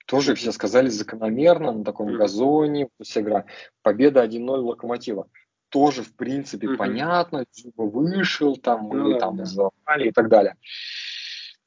[0.06, 3.44] Тоже все сказали закономерно, на таком газоне, вся игра.
[3.82, 5.28] Победа 1-0 Локомотива.
[5.68, 6.76] Тоже, в принципе, mm-hmm.
[6.76, 9.96] понятно, типа вышел, там, мы ну, там да.
[10.02, 10.56] и так далее.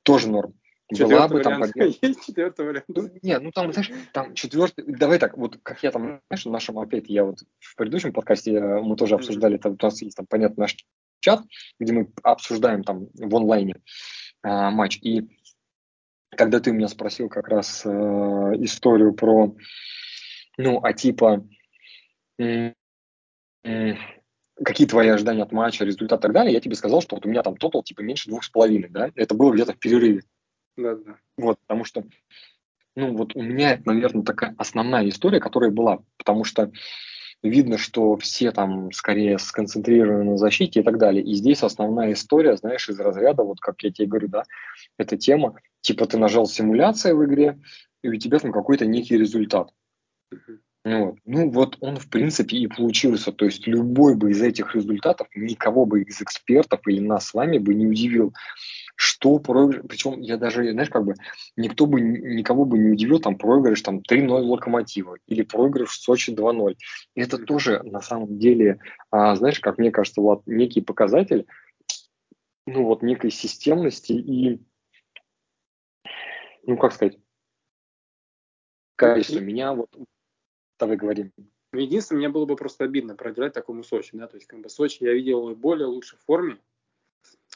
[0.02, 0.56] Тоже норм.
[0.92, 1.98] Четвертый Была бы там победа.
[2.02, 2.86] Есть четвертый вариант.
[2.88, 6.52] Ну, не, ну там, знаешь, там четвертый, давай так, вот как я там, знаешь, в
[6.52, 10.18] нашем, опять, я вот в предыдущем подкасте э, мы тоже обсуждали, там, у нас есть
[10.18, 10.76] там, понятно, наш
[11.22, 11.44] чат,
[11.80, 13.76] где мы обсуждаем там в онлайне.
[14.44, 14.98] а, матч.
[15.02, 15.30] И
[16.36, 19.56] когда ты меня спросил как раз э, историю про,
[20.58, 21.48] ну, а типа,
[22.40, 22.74] э,
[23.64, 23.94] э,
[24.64, 27.30] какие твои ожидания от матча, результат и так далее, я тебе сказал, что вот у
[27.30, 30.24] меня там тотал типа меньше двух с половиной, да, это было где-то в перерыве.
[30.78, 31.18] Да, да.
[31.38, 32.04] Вот, потому что,
[32.96, 36.72] ну, вот у меня это, наверное, такая основная история, которая была, потому что
[37.44, 41.24] видно, что все там скорее сконцентрированы на защите и так далее.
[41.24, 44.44] И здесь основная история, знаешь, из разряда, вот как я тебе говорю, да,
[44.98, 47.60] эта тема, типа ты нажал симуляция в игре,
[48.04, 49.72] и у тебя там какой-то некий результат.
[50.84, 51.20] Ну вот.
[51.26, 53.32] ну вот он в принципе и получился.
[53.32, 57.60] То есть любой бы из этих результатов, никого бы из экспертов или нас с вами
[57.60, 58.34] бы не удивил
[59.02, 61.16] что проигрыш, причем я даже, знаешь, как бы
[61.56, 66.30] никто бы, никого бы не удивил, там, проигрыш там 3-0 Локомотива или проигрыш в Сочи
[66.30, 66.78] 2-0.
[67.16, 71.48] Это тоже, на самом деле, а, знаешь, как мне кажется, вот некий показатель,
[72.68, 74.62] ну, вот некой системности и,
[76.68, 77.18] ну, как сказать,
[78.96, 79.90] качество меня вот,
[80.80, 81.32] давай говорим.
[81.74, 85.04] Единственное, мне было бы просто обидно проиграть такому Сочи, да, то есть, как бы, Сочи
[85.04, 86.60] я видел в более лучшей форме,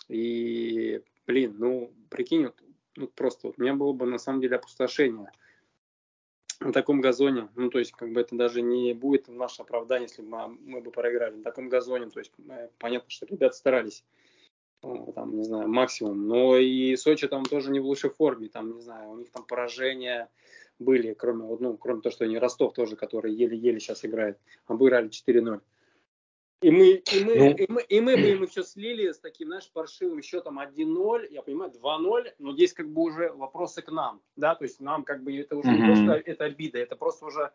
[0.07, 2.55] и блин, ну, прикинь, вот,
[2.95, 5.31] ну, просто вот, у меня было бы на самом деле опустошение
[6.59, 10.21] на таком газоне, ну, то есть, как бы это даже не будет наше оправдание, если
[10.21, 14.05] бы мы, мы бы проиграли на таком газоне, то есть, э, понятно, что ребята старались,
[14.83, 18.71] э, там, не знаю, максимум, но и Сочи там тоже не в лучшей форме, там,
[18.71, 20.29] не знаю, у них там поражения
[20.79, 25.61] были, кроме, ну, кроме того, что они Ростов тоже, который еле-еле сейчас играет, обыграли 4-0.
[26.61, 29.49] И мы, и, мы, ну, и, мы, и мы бы ему все слили с таким,
[29.49, 34.21] знаешь, паршивым счетом 1-0, я понимаю, 2-0, но здесь как бы уже вопросы к нам,
[34.35, 35.77] да, то есть нам как бы это уже mm-hmm.
[35.77, 37.51] не просто это обида, это просто уже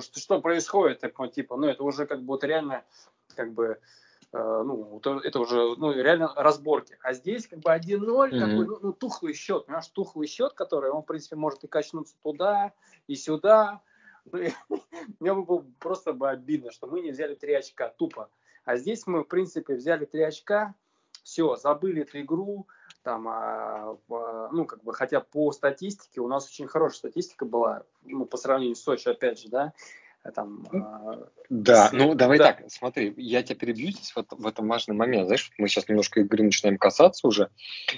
[0.00, 2.84] что, что происходит, вот, типа, ну это уже как бы вот реально
[3.34, 3.80] как бы
[4.32, 6.98] э, ну, это уже ну, реально разборки.
[7.00, 8.38] А здесь как бы 1-0, mm-hmm.
[8.38, 11.66] как бы, ну, ну, тухлый счет, понимаешь, тухлый счет, который, он, в принципе, может и
[11.66, 12.74] качнуться туда
[13.06, 13.80] и сюда,
[15.20, 18.30] мне было просто бы обидно, что мы не взяли три очка, тупо.
[18.64, 20.74] А здесь мы, в принципе, взяли три очка,
[21.22, 22.66] все, забыли эту игру,
[23.02, 27.84] там, а, а, ну, как бы, хотя по статистике у нас очень хорошая статистика была,
[28.02, 29.72] ну, по сравнению с Сочи, опять же, да,
[30.32, 31.92] там, а, да, с...
[31.92, 32.52] ну давай да.
[32.52, 35.26] так, смотри, я тебя перебью здесь в, в этом важный момент.
[35.26, 37.50] Знаешь, мы сейчас немножко игры начинаем касаться уже.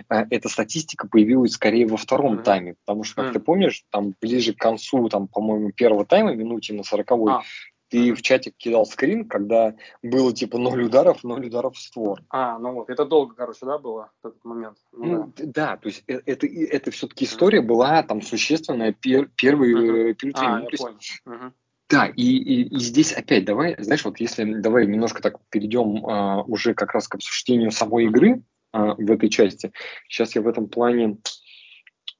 [0.08, 2.42] А, эта статистика появилась скорее во втором mm-hmm.
[2.42, 3.32] тайме, потому что, как mm-hmm.
[3.34, 7.42] ты помнишь, там ближе к концу, там, по-моему, первого тайма, минуте на сороковой, а.
[7.88, 12.20] ты в чате кидал скрин, когда было типа ноль ударов, ноль ударов в створ.
[12.30, 14.78] А, ну вот, это долго, короче, да, было этот момент?
[14.92, 15.44] Ну, ну да.
[15.46, 17.66] да, то есть это, это, это все-таки история mm-hmm.
[17.66, 20.14] была там существенная пер, первый mm-hmm.
[20.14, 20.98] перед А, ну, я понял.
[21.26, 21.52] Mm-hmm.
[21.90, 26.42] Да, и, и, и здесь опять давай, знаешь, вот если давай немножко так перейдем а,
[26.42, 29.72] уже как раз к обсуждению самой игры а, в этой части.
[30.08, 31.18] Сейчас я в этом плане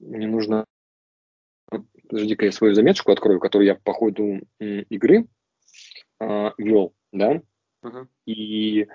[0.01, 0.65] мне нужно
[2.09, 5.27] подожди-ка я свою заметочку открою, которую я по ходу игры
[6.19, 7.41] а, вел, да,
[7.85, 8.09] uh-huh.
[8.27, 8.89] и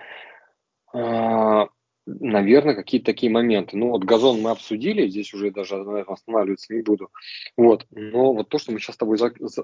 [0.93, 1.67] а,
[2.06, 3.78] наверное, какие-то такие моменты.
[3.78, 7.10] Ну, вот газон мы обсудили, здесь уже даже наверное, останавливаться не буду.
[7.58, 7.86] Вот.
[7.91, 9.18] Но вот то, что мы сейчас с тобой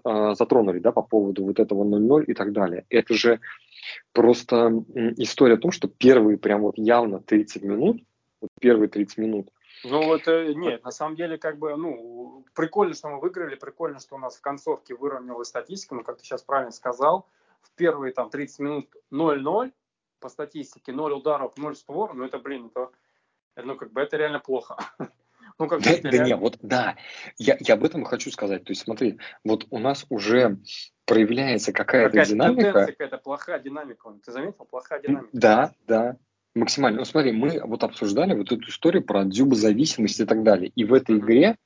[0.04, 3.40] а, затронули, да, по поводу вот этого 0-0 и так далее, это же
[4.14, 4.84] просто
[5.18, 8.02] история о том, что первые прям вот явно 30 минут,
[8.42, 9.50] вот первые 30 минут,
[9.84, 14.16] ну, это нет, на самом деле, как бы, ну, прикольно, что мы выиграли, прикольно, что
[14.16, 17.28] у нас в концовке выровнялась статистика, но, как ты сейчас правильно сказал,
[17.62, 19.72] в первые там 30 минут 0-0,
[20.22, 22.92] по статистике 0 ударов, 0 створ, ну это, блин, это,
[23.62, 24.78] ну как бы это реально плохо.
[25.60, 26.28] Ну, как да, да реально...
[26.28, 26.96] не, вот да,
[27.38, 28.64] я, я об этом хочу сказать.
[28.64, 30.58] То есть смотри, вот у нас уже
[31.06, 32.86] проявляется какая-то какая динамика.
[32.86, 34.14] какая-то плохая динамика.
[34.26, 34.66] Ты заметил?
[34.66, 35.30] Плохая динамика.
[35.34, 36.18] Да, да,
[36.56, 37.00] максимально.
[37.00, 40.72] Ну смотри, мы вот обсуждали вот эту историю про дзюбозависимость и так далее.
[40.76, 41.20] И в этой mm-hmm.
[41.20, 41.58] игре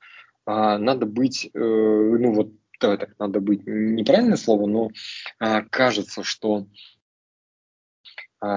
[0.44, 4.90] а, надо быть, э, ну вот, давай так, надо быть неправильное слово, но
[5.38, 6.66] а, кажется, что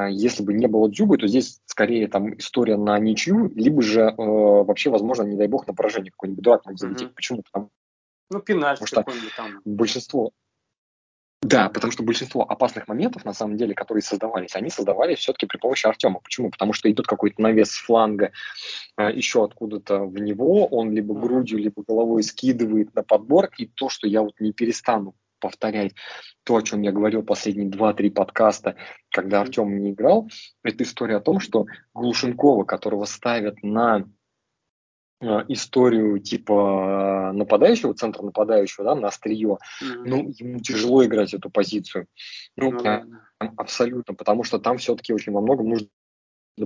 [0.09, 4.13] если бы не было Дзюбы, то здесь скорее там история на ничью, либо же э,
[4.17, 7.09] вообще, возможно, не дай бог, на поражение какой-нибудь дурак мог залететь.
[7.09, 7.15] Mm-hmm.
[7.15, 7.43] Почему?
[7.43, 7.69] Потому
[8.29, 9.61] ну, пенальти какой-нибудь там.
[9.65, 10.31] Большинство,
[11.41, 15.57] да, потому что большинство опасных моментов, на самом деле, которые создавались, они создавались все-таки при
[15.57, 16.19] помощи Артема.
[16.19, 16.51] Почему?
[16.51, 18.31] Потому что идет какой-то навес с фланга
[18.97, 23.87] э, еще откуда-то в него, он либо грудью, либо головой скидывает на подбор, и то,
[23.87, 25.93] что я вот не перестану повторять
[26.43, 28.75] то, о чем я говорил последние 2-3 подкаста,
[29.11, 30.29] когда Артем не играл,
[30.63, 34.05] это история о том, что Глушенкова, которого ставят на
[35.21, 40.03] э, историю типа нападающего, центра нападающего, да, на острие, mm-hmm.
[40.05, 42.07] ну, ему тяжело играть эту позицию.
[42.55, 43.53] Ну, mm-hmm.
[43.57, 45.87] абсолютно, потому что там все-таки очень во многом нужно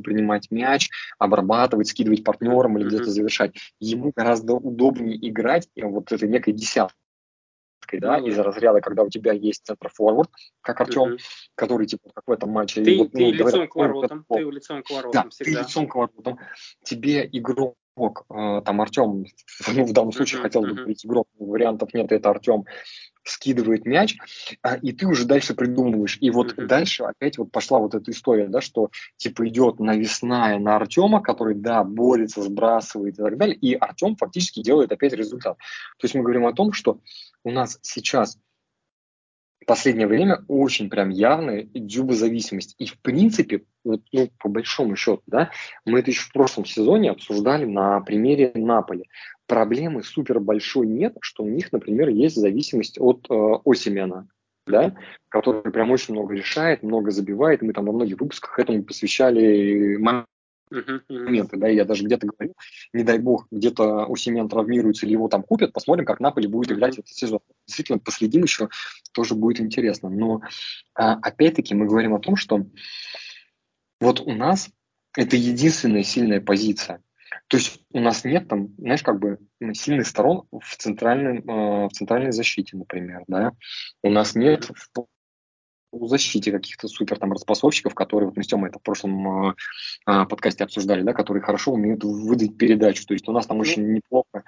[0.02, 3.56] принимать мяч, обрабатывать, скидывать партнерам или где-то завершать.
[3.80, 6.98] Ему гораздо удобнее играть вот этой некой десяткой,
[8.00, 8.30] да, mm-hmm.
[8.30, 10.30] из разряда, когда у тебя есть центр-форвард,
[10.62, 11.20] как Артем, mm-hmm.
[11.56, 12.84] который, типа, как в этом матче...
[12.84, 15.52] Ты, вот, ты ну, лицом говорят, к воротам, ты лицом к воротам да, всегда.
[15.52, 16.40] ты лицом к воротам.
[16.84, 17.76] Тебе игрок
[18.30, 19.26] э, там Артем,
[19.74, 22.66] ну, в данном случае хотел бы быть игрок, вариантов нет, это Артем,
[23.24, 24.18] скидывает мяч,
[24.62, 26.18] а, и ты уже дальше придумываешь.
[26.22, 26.66] И вот mm-hmm.
[26.66, 31.56] дальше опять вот пошла вот эта история, да, что типа идет навесная на Артема, который,
[31.56, 35.58] да, борется, сбрасывает и так далее, и Артем фактически делает опять результат.
[35.98, 37.00] То есть мы говорим о том, что
[37.44, 38.38] у нас сейчас
[39.66, 42.76] последнее время очень прям явная дзюбозависимость.
[42.80, 45.52] И в принципе, вот, ну, по большому счету, да,
[45.86, 49.06] мы это еще в прошлом сезоне обсуждали на примере Наполи
[49.48, 53.34] проблемы супер большой нет, что у них, например, есть зависимость от э,
[53.66, 54.28] Осимена,
[54.66, 54.96] да,
[55.30, 57.62] который прям очень много решает, много забивает.
[57.62, 59.98] Мы там во многих выпусках этому посвящали
[61.10, 62.54] моменты, да, я даже где-то говорю,
[62.94, 66.72] не дай бог, где-то у Семен травмируется или его там купят, посмотрим, как Наполи будет
[66.72, 67.42] играть этот сезон.
[67.66, 68.70] Действительно, последим еще,
[69.14, 70.10] тоже будет интересно.
[70.10, 70.42] Но
[70.96, 72.66] а, опять-таки мы говорим о том, что
[74.00, 74.70] вот у нас
[75.16, 77.02] это единственная сильная позиция.
[77.48, 79.40] То есть у нас нет там, знаешь, как бы
[79.74, 83.52] сильных сторон в, центральном, э, в центральной защите, например, да.
[84.02, 84.72] У нас нет
[85.92, 89.54] в защите каких-то супер там распасовщиков, которые, вот мы с Тёмой это в прошлом э,
[90.08, 93.06] э, подкасте обсуждали, да, которые хорошо умеют выдать передачу.
[93.06, 94.44] То есть у нас там ну, очень неплохо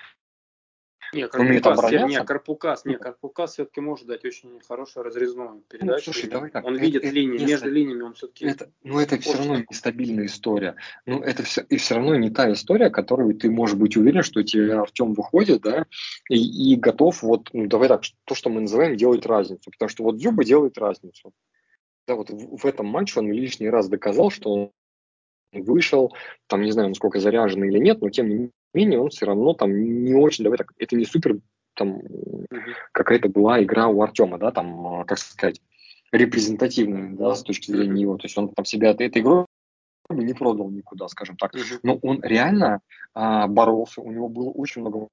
[1.16, 6.04] не, Карпукас, не, Карпукас, не, Карпукас все-таки может дать очень хорошую разрезную передачу.
[6.08, 6.66] Ну, слушай, давай так.
[6.66, 8.46] Он это, видит это, линии, это, между линиями он все-таки...
[8.46, 10.76] Это, ну, это все равно нестабильная история.
[11.06, 14.44] Ну, это все, и все равно не та история, которую ты можешь быть уверен, что
[14.44, 15.86] тебе Артем выходит, да,
[16.30, 19.72] и, и готов, вот, ну, давай так, то, что мы называем, делать разницу.
[19.72, 21.34] Потому что вот Дзюба делает разницу.
[22.08, 24.72] Да, вот в, в этом матче он лишний раз доказал, что он
[25.52, 26.14] вышел,
[26.48, 30.04] там, не знаю, насколько заряженный или нет, но тем не менее он все равно там
[30.04, 31.38] не очень, давай так, это не супер
[31.76, 32.02] там
[32.92, 35.62] какая-то была игра у Артема, да, там, а, как сказать,
[36.12, 39.46] репрезентативная, да, с точки зрения него, то есть он там себя этой игрой
[40.10, 41.52] не продал никуда, скажем так,
[41.84, 42.82] но он реально
[43.14, 45.08] а, боролся, у него было очень много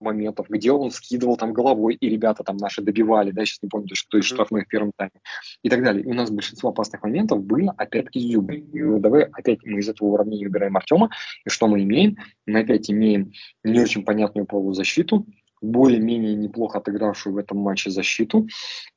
[0.00, 3.94] моментов, где он скидывал там головой, и ребята там наши добивали, да, сейчас не помню,
[3.94, 5.20] что из штрафных в первом тайме,
[5.62, 6.04] и так далее.
[6.04, 8.64] И у нас большинство опасных моментов было опять-таки с Зюбой.
[8.72, 11.10] Ну, давай опять мы из этого уравнения убираем Артема,
[11.44, 12.16] и что мы имеем?
[12.46, 13.32] Мы опять имеем
[13.64, 15.26] не очень понятную полузащиту,
[15.60, 18.46] более-менее неплохо отыгравшую в этом матче защиту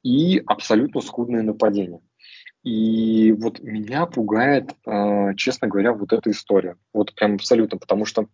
[0.04, 2.02] и абсолютно скудное нападение.
[2.64, 6.76] И вот меня пугает, э, честно говоря, вот эта история.
[6.93, 8.28] Вот прям абсолютно, потому что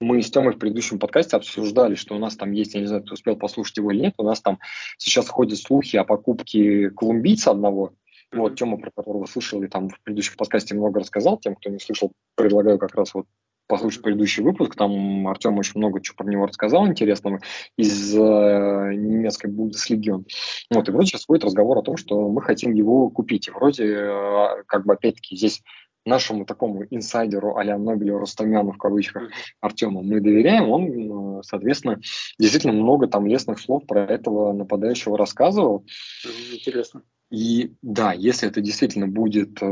[0.00, 3.02] мы с Тёмой в предыдущем подкасте обсуждали, что у нас там есть, я не знаю,
[3.02, 4.58] кто успел послушать его или нет, у нас там
[4.98, 7.94] сейчас ходят слухи о покупке колумбийца одного,
[8.32, 11.78] вот Тёма, про которого слышал, и там в предыдущем подкасте много рассказал, тем, кто не
[11.78, 13.26] слышал, предлагаю как раз вот
[13.66, 17.40] послушать предыдущий выпуск, там Артем очень много чего про него рассказал интересного
[17.76, 20.12] из э, немецкой Бундеслиги.
[20.70, 23.48] Вот, и вроде сейчас будет разговор о том, что мы хотим его купить.
[23.48, 25.62] И вроде, э, как бы, опять-таки, здесь
[26.06, 29.30] нашему такому инсайдеру а-ля Нобелю Рустамяну в кавычках.
[29.60, 32.00] Артему мы доверяем, он, соответственно,
[32.38, 35.84] действительно много там лестных слов про этого нападающего рассказывал.
[36.52, 37.02] Интересно.
[37.30, 39.66] И да, если это действительно будет э,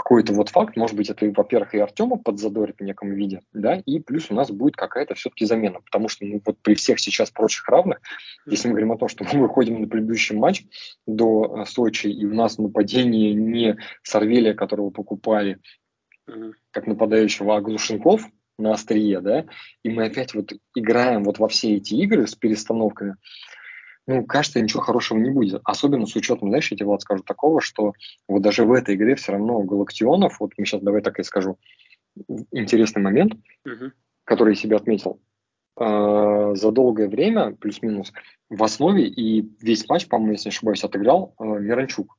[0.00, 4.00] какой-то вот факт, может быть, это, во-первых, и Артема подзадорит в неком виде, да, и
[4.00, 7.68] плюс у нас будет какая-то все-таки замена, потому что ну, вот при всех сейчас прочих
[7.68, 8.00] равных,
[8.46, 10.64] если мы говорим о том, что мы выходим на предыдущий матч
[11.06, 15.58] до э, Сочи, и у нас нападение не Сорвелия, которого покупали,
[16.70, 18.22] как нападающего, а Глушенков
[18.56, 19.44] на острие, да,
[19.82, 23.16] и мы опять вот играем вот во все эти игры с перестановками,
[24.06, 25.60] ну, кажется, ничего хорошего не будет.
[25.64, 27.92] Особенно с учетом, знаешь, я тебе, Влад, скажу такого, что
[28.28, 31.58] вот даже в этой игре все равно Галактионов, вот мы сейчас давай так и скажу,
[32.50, 33.34] интересный момент,
[33.66, 33.92] uh-huh.
[34.24, 35.20] который я себе отметил.
[35.78, 38.12] Э, за долгое время, плюс-минус,
[38.48, 42.18] в основе и весь матч, по-моему, если не ошибаюсь, отыграл э, Миранчук.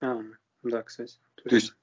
[0.00, 0.20] А,
[0.62, 1.18] да, кстати.
[1.44, 1.74] То есть,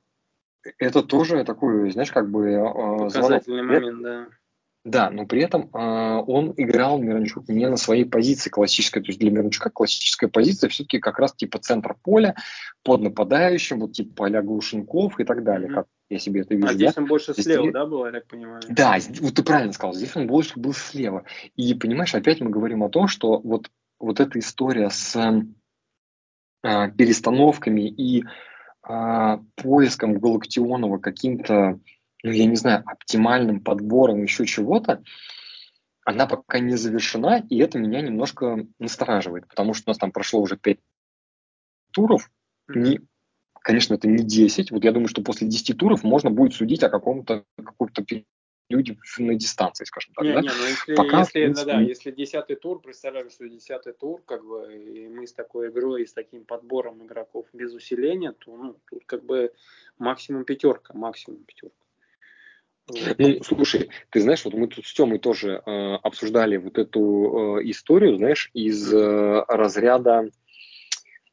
[0.63, 2.49] То есть это тоже такой, знаешь, как бы...
[2.49, 3.81] Э, Показательный звонок.
[3.81, 4.27] момент, да.
[4.85, 9.01] Да, но при этом э, он играл Миранчук не на своей позиции классической.
[9.01, 12.35] То есть для Миранчука классическая позиция все-таки как раз типа центр поля,
[12.83, 15.75] под нападающим, вот типа а Глушенков и так далее, mm-hmm.
[15.75, 16.67] как я себе это вижу.
[16.67, 17.01] А здесь да?
[17.01, 17.71] он больше здесь слева, ты...
[17.71, 18.61] да, был, я так понимаю?
[18.67, 21.23] Да, вот ты правильно сказал, здесь он больше был слева.
[21.55, 25.15] И понимаешь, опять мы говорим о том, что вот, вот эта история с
[26.61, 28.25] э, перестановками и
[28.85, 31.79] э, поиском Галактионова каким-то
[32.23, 35.03] ну, я не знаю, оптимальным подбором еще чего-то,
[36.05, 40.41] она пока не завершена, и это меня немножко настораживает, потому что у нас там прошло
[40.41, 40.79] уже пять
[41.91, 42.29] туров,
[42.67, 42.99] ни
[43.63, 44.71] конечно, это не 10.
[44.71, 48.03] Вот я думаю, что после 10 туров можно будет судить о каком-то каком-то
[48.69, 50.25] люди на дистанции, скажем так.
[50.25, 50.41] Не, да?
[50.41, 51.71] не, ну если, Пока, если, принципе...
[51.71, 56.03] да, если десятый тур, представляю, что десятый тур, как бы, и мы с такой игрой
[56.03, 59.53] и с таким подбором игроков без усиления, то ну, тут как бы
[59.97, 61.82] максимум пятерка, максимум пятерка.
[62.89, 67.69] Ну, слушай, ты знаешь, вот мы тут с Тёмой тоже э, обсуждали вот эту э,
[67.69, 70.29] историю, знаешь, из э, разряда,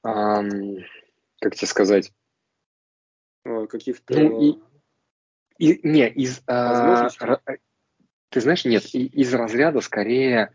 [0.05, 0.09] э,
[1.41, 2.13] как тебе сказать,
[3.45, 4.19] каких-то...
[4.19, 4.59] Ну, и,
[5.59, 6.43] и, не, из...
[6.47, 7.09] Э,
[8.29, 10.53] ты знаешь, нет, из разряда скорее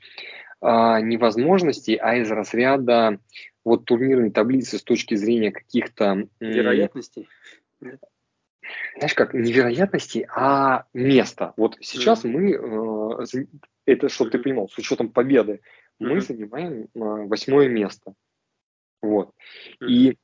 [0.62, 3.20] э, не возможностей, а из разряда
[3.66, 6.30] вот турнирной таблицы с точки зрения каких-то...
[6.40, 7.28] Вероятностей?
[8.98, 11.54] Знаешь, как невероятности, а место.
[11.58, 13.46] Вот сейчас мы, э,
[13.86, 15.62] это, чтобы ты понимал, с учетом победы,
[16.00, 18.14] мы занимаем э, восьмое место.
[19.02, 19.32] Вот.
[19.88, 20.18] И,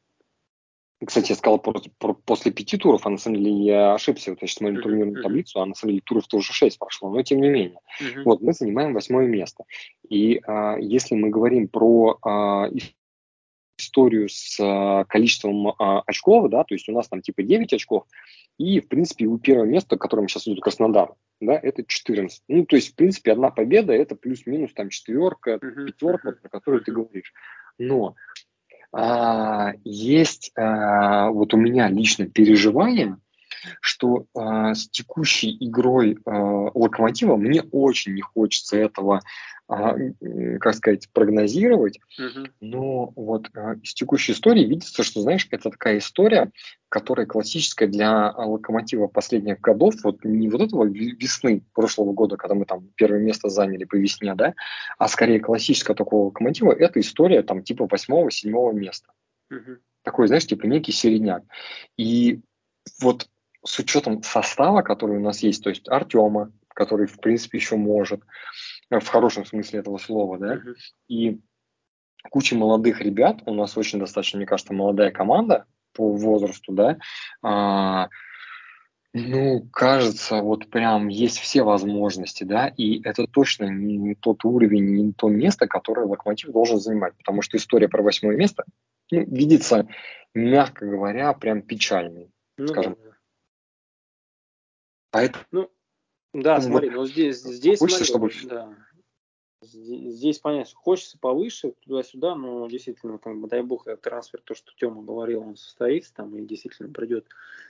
[1.05, 4.41] кстати, я сказал про, про, после пяти туров, а на самом деле я ошибся, вот
[4.41, 7.41] я сейчас смотрю турнирную таблицу, а на самом деле туров тоже шесть прошло, но тем
[7.41, 7.79] не менее.
[8.01, 8.23] Mm-hmm.
[8.25, 9.63] Вот, мы занимаем восьмое место.
[10.09, 12.77] И э, если мы говорим про э,
[13.91, 18.05] историю с а, количеством а, очков, да, то есть у нас там типа 9 очков,
[18.57, 22.43] и, в принципе, у первого места, которым сейчас идет Краснодар, да, это 14.
[22.47, 26.91] Ну, то есть, в принципе, одна победа, это плюс-минус там четверка, пятерка, про которую ты
[26.91, 27.33] говоришь.
[27.77, 28.15] Но
[28.93, 33.17] а, есть а, вот у меня лично переживание,
[33.79, 39.21] что э, с текущей игрой э, Локомотива мне очень не хочется этого,
[40.59, 42.51] как сказать, прогнозировать, uh-huh.
[42.59, 46.51] но вот э, из текущей истории видится, что, знаешь, это такая история,
[46.89, 52.65] которая классическая для Локомотива последних годов, вот не вот этого весны прошлого года, когда мы
[52.65, 54.55] там первое место заняли по весне, да,
[54.97, 59.13] а скорее классическая такого Локомотива, это история там типа восьмого-седьмого места.
[59.53, 59.77] Uh-huh.
[60.03, 61.43] Такой, знаешь, типа некий середняк.
[61.95, 62.41] И
[62.99, 63.29] вот
[63.63, 68.21] с учетом состава, который у нас есть, то есть Артема, который, в принципе, еще может,
[68.99, 70.59] в хорошем смысле этого слова, да,
[71.07, 71.39] и
[72.29, 76.97] куча молодых ребят, у нас очень достаточно, мне кажется, молодая команда по возрасту, да,
[77.41, 78.09] а,
[79.13, 85.11] ну, кажется, вот прям есть все возможности, да, и это точно не тот уровень, не
[85.13, 88.63] то место, которое Локомотив должен занимать, потому что история про восьмое место
[89.11, 89.87] ну, видится,
[90.33, 92.95] мягко говоря, прям печальной, ну, скажем.
[93.03, 93.11] Да.
[95.11, 95.69] Поэтому, ну,
[96.33, 98.49] да, ну, смотри, но здесь, здесь хочется, смотри, чтобы...
[98.49, 98.75] да,
[99.61, 104.71] здесь понятно, хочется повыше, туда-сюда, но действительно, как бы, дай бог, этот трансфер, то, что
[104.75, 107.27] Тёма говорил, он состоится там, и действительно придет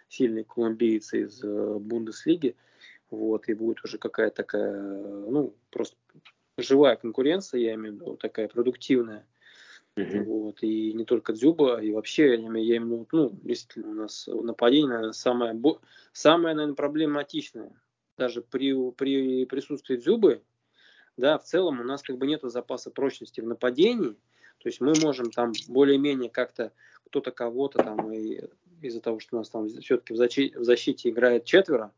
[0.08, 2.56] сильный колумбиец из э, Бундеслиги,
[3.10, 5.98] вот, и будет уже какая-то такая, ну, просто
[6.58, 9.26] живая конкуренция, я имею в виду, такая продуктивная,
[9.98, 10.24] Uh-huh.
[10.24, 14.26] Вот, и не только Дзюба, и вообще, я имею в виду, ну, действительно, у нас
[14.26, 15.60] нападение, наверное, самое,
[16.14, 17.74] самое, наверное, проблематичное.
[18.18, 20.44] Даже при, при присутствии Дзюбы,
[21.18, 24.16] да, в целом у нас как бы нет запаса прочности в нападении,
[24.60, 26.72] то есть мы можем там более-менее как-то
[27.06, 28.42] кто-то кого-то там и
[28.82, 31.94] из-за того, что у нас там все-таки в защите, в защите играет четверо,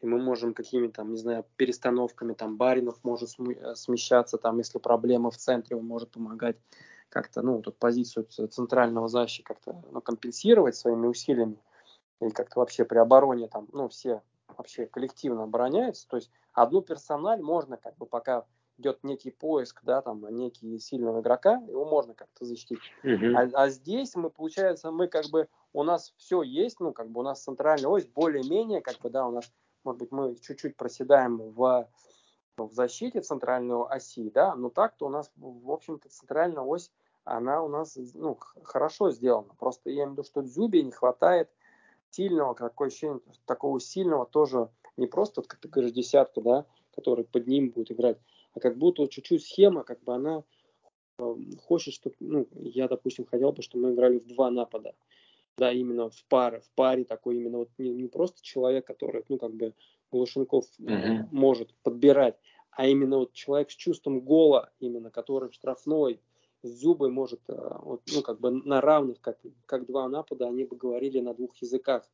[0.00, 5.30] и мы можем какими-то, там, не знаю, перестановками, там, Баринов может смещаться, там, если проблема
[5.30, 6.56] в центре, он может помогать
[7.08, 11.58] как-то, ну, тут позицию центрального защиты как-то ну, компенсировать своими усилиями,
[12.20, 14.22] или как-то вообще при обороне там, ну, все
[14.60, 18.44] вообще коллективно обороняются, то есть одну персональ можно как бы пока
[18.78, 22.78] идет некий поиск, да, там, некий сильного игрока, его можно как-то защитить.
[23.04, 23.34] Uh-huh.
[23.34, 27.20] А, а здесь мы, получается, мы как бы, у нас все есть, ну, как бы
[27.20, 29.52] у нас центральная ось более-менее, как бы, да, у нас,
[29.84, 31.88] может быть, мы чуть-чуть проседаем в,
[32.56, 36.90] в защите центральной оси, да, но так-то у нас, в общем-то, центральная ось
[37.24, 39.54] она у нас ну, хорошо сделана.
[39.58, 41.50] Просто я имею в виду, что Дзюбе не хватает
[42.10, 47.46] сильного, такое ощущение, такого сильного тоже, не просто, как ты говоришь, десятка, да, который под
[47.46, 48.18] ним будет играть,
[48.54, 50.44] а как будто вот чуть-чуть схема, как бы она
[51.18, 51.34] э,
[51.64, 54.94] хочет, чтобы, ну, я, допустим, хотел бы, чтобы мы играли в два напада,
[55.56, 59.38] да, именно в паре, в паре такой именно вот не, не просто человек, который, ну,
[59.38, 59.74] как бы
[60.10, 61.28] Глушенков mm-hmm.
[61.30, 62.36] может подбирать,
[62.70, 66.20] а именно вот человек с чувством гола, именно который в штрафной,
[66.62, 70.64] с Зюбой может, э, вот, ну, как бы на равных, как, как два напада, они
[70.64, 72.08] бы говорили на двух языках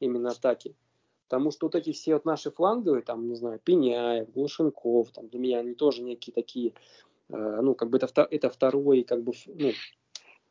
[0.00, 0.74] именно атаки.
[1.28, 5.40] Потому что вот эти все вот наши фланговые, там, не знаю, Пеняев, Глушенков, там, для
[5.40, 6.72] меня они тоже некие такие,
[7.28, 9.72] э, ну, как бы это, это второй, как бы, ну,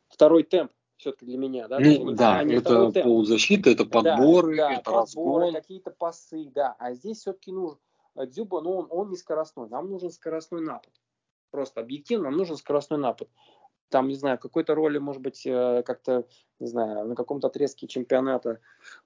[0.08, 1.78] второй темп все-таки для меня, да?
[1.78, 5.60] Ну, да, они это полузащита, это подборы, да, да, это подборы, разгон.
[5.60, 6.74] какие-то пасы, да.
[6.78, 7.78] А здесь все-таки нужен
[8.16, 10.92] э, Дзюба, ну, он, он не скоростной, нам нужен скоростной напад
[11.50, 13.28] просто объективно, нам нужен скоростной напад.
[13.88, 16.26] там, не знаю, в какой-то роли, может быть, э, как-то,
[16.58, 18.60] не знаю, на каком-то отрезке чемпионата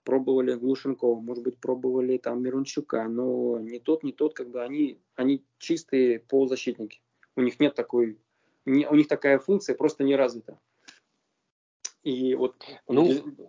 [0.05, 4.99] пробовали Глушенкова, может быть, пробовали там Мирончука, но не тот, не тот, как бы они,
[5.17, 7.01] они чистые полузащитники.
[7.37, 8.19] У них нет такой,
[8.65, 10.59] не, у них такая функция просто не развита.
[12.03, 12.57] И вот
[12.89, 13.07] ну,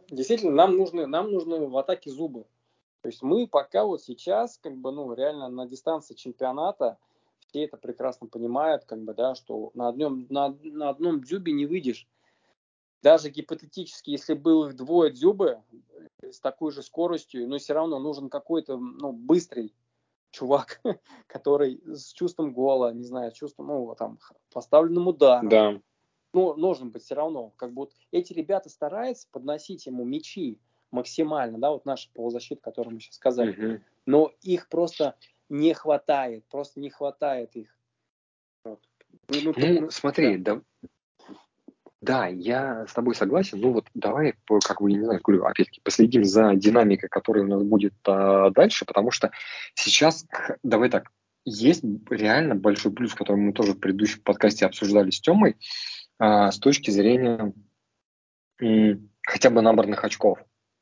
[0.10, 2.46] действительно нам нужны, нам нужны в атаке зубы.
[3.02, 6.98] То есть мы пока вот сейчас, как бы, ну, реально на дистанции чемпионата,
[7.52, 11.66] все это прекрасно понимают, как бы, да, что на одном, на, на одном дзюбе не
[11.66, 12.08] выйдешь.
[13.02, 15.62] Даже гипотетически, если было их двое дзюбы
[16.22, 19.74] с такой же скоростью, но все равно нужен какой-то ну, быстрый
[20.30, 20.82] чувак,
[21.28, 24.20] который с чувством гола, не знаю, с чувством, ну, там,
[24.54, 25.50] поставленным ударом.
[25.50, 25.82] Да.
[26.34, 27.52] Ну, нужен быть все равно.
[27.58, 30.60] Как вот эти ребята стараются подносить ему мячи
[30.92, 33.52] максимально, да, вот наша полузащита, которую мы сейчас сказали.
[33.52, 33.84] Угу.
[34.06, 35.16] Но их просто
[35.52, 37.76] не хватает, просто не хватает их.
[38.64, 38.80] Вот.
[39.28, 40.56] Ну, ну, ну, ну смотри, да.
[40.56, 40.62] да,
[42.02, 43.60] да, я с тобой согласен.
[43.60, 44.34] Ну вот давай,
[44.66, 48.86] как бы, не знаю, говорю, опять-таки, последим за динамикой, которая у нас будет а, дальше,
[48.86, 49.32] потому что
[49.76, 50.26] сейчас,
[50.64, 51.12] давай так,
[51.44, 55.58] есть реально большой плюс, который мы тоже в предыдущем подкасте обсуждали с Темой,
[56.18, 57.54] а, с точки зрения
[58.62, 60.40] м, хотя бы наборных очков.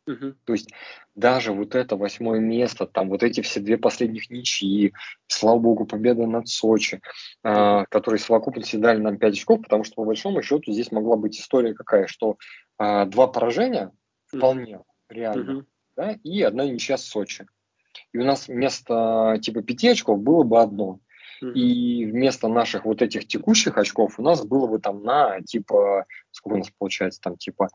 [0.10, 0.34] Угу.
[0.45, 0.72] То есть
[1.14, 4.93] даже вот это восьмое место, там вот эти все две последних ничьи,
[5.28, 7.01] слава богу, победа над Сочи,
[7.43, 11.39] э, которые совокупности дали нам 5 очков, потому что по большому счету здесь могла быть
[11.39, 12.38] история какая, что
[12.80, 13.91] э, два поражения
[14.26, 14.86] вполне угу.
[15.10, 15.66] реально, угу.
[15.95, 17.45] да, и одна ничья с Сочи.
[18.12, 20.99] И у нас вместо типа пяти очков было бы одно.
[21.41, 26.55] И вместо наших вот этих текущих очков у нас было бы там на типа, сколько
[26.55, 27.70] у нас получается, там типа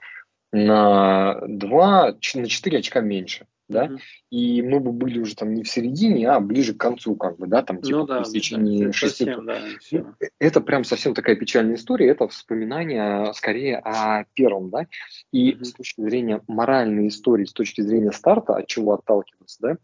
[0.55, 3.99] на 2, на 4 очка меньше да, угу.
[4.31, 7.47] и мы бы были уже там не в середине, а ближе к концу, как бы,
[7.47, 9.25] да, там, типа, ну, да, в течение да, шести...
[9.25, 9.59] Совсем, да,
[9.93, 14.87] ну, это прям совсем такая печальная история, это вспоминание скорее о первом, да,
[15.33, 15.65] и угу.
[15.65, 19.77] с точки зрения моральной истории, с точки зрения старта, от чего отталкиваться, да,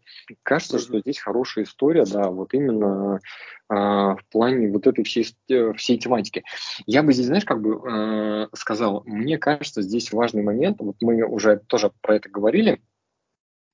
[0.43, 0.83] кажется, угу.
[0.83, 3.19] что здесь хорошая история, да, вот именно
[3.69, 6.43] э, в плане вот этой всей, э, всей тематики.
[6.85, 11.23] Я бы здесь, знаешь, как бы э, сказал, мне кажется, здесь важный момент, вот мы
[11.23, 12.79] уже тоже про это говорили,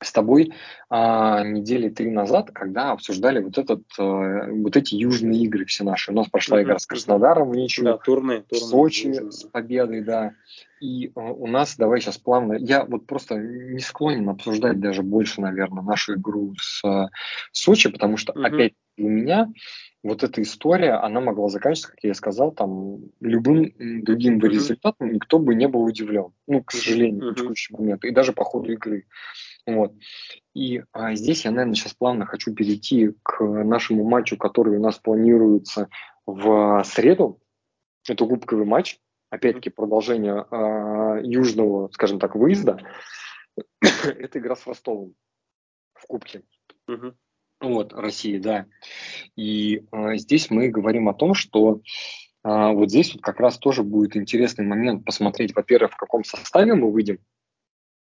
[0.01, 0.53] с тобой
[0.89, 6.11] а, недели три назад, когда обсуждали вот этот, а, вот эти южные игры все наши.
[6.11, 9.31] У нас прошла игра с Краснодаром в ничью, да, турне, турне, в Сочи турне.
[9.31, 10.33] с победой, да.
[10.79, 15.41] И а, у нас, давай сейчас плавно, я вот просто не склонен обсуждать даже больше,
[15.41, 17.09] наверное, нашу игру с а,
[17.51, 18.43] Сочи, потому что, угу.
[18.43, 19.51] опять для меня
[20.03, 23.73] вот эта история, она могла заканчиваться, как я сказал, там любым
[24.03, 26.27] другим бы результатом, никто бы не был удивлен.
[26.47, 27.31] Ну, к сожалению, uh-huh.
[27.33, 28.05] в текущий момент.
[28.05, 29.05] И даже по ходу игры.
[29.67, 29.93] Вот.
[30.55, 34.97] И а, здесь я, наверное, сейчас плавно хочу перейти к нашему матчу, который у нас
[34.97, 35.89] планируется
[36.25, 37.39] в среду.
[38.07, 38.97] Это кубковый матч.
[39.29, 42.79] Опять-таки продолжение а, южного, скажем так, выезда.
[43.81, 45.13] Это игра с Ростовом
[45.93, 46.43] в кубке.
[46.89, 47.13] Uh-huh.
[47.59, 48.67] Вот, России, да.
[49.35, 51.81] И а, здесь мы говорим о том, что
[52.41, 56.73] а, вот здесь вот как раз тоже будет интересный момент посмотреть, во-первых, в каком составе
[56.73, 57.19] мы выйдем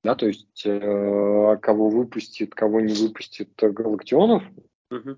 [0.04, 4.43] да, то есть э, кого выпустит, кого не выпустит Галактионов.
[4.91, 5.18] Угу.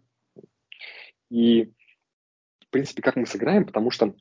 [1.30, 1.66] И,
[2.60, 4.16] в принципе, как мы сыграем, потому что,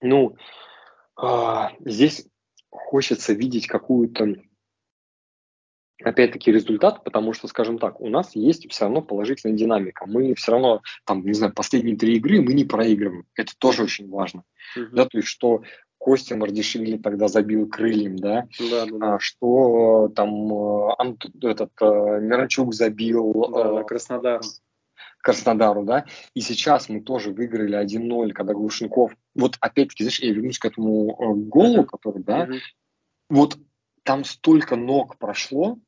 [0.00, 0.36] ну,
[1.22, 2.26] э, здесь
[2.70, 4.36] хочется видеть какую-то,
[6.02, 10.06] опять-таки, результат, потому что, скажем так, у нас есть все равно положительная динамика.
[10.06, 13.26] Мы все равно, там, не знаю, последние три игры мы не проигрываем.
[13.34, 14.44] Это тоже очень важно.
[14.78, 14.88] Uh-huh.
[14.92, 15.62] Да, то есть, что
[16.00, 19.18] Костя Мардишвили тогда забил крыльям, да, да, да, да.
[19.18, 25.84] Что там э, Ант, этот э, Миранчук забил да, э, Краснодару.
[25.84, 30.64] Да, и сейчас мы тоже выиграли 1-0, когда Глушенков, вот опять-таки, знаешь, я вернусь к
[30.64, 32.58] этому э, голу, который, да, uh
[33.28, 33.58] вот
[34.02, 35.78] там столько ног прошло,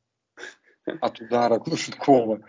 [1.01, 2.41] от удара Глушенкова,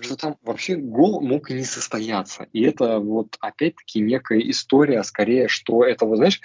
[0.00, 2.46] что там вообще гол мог и не состояться.
[2.52, 6.40] И это вот опять-таки некая история, скорее, что это, вот знаешь,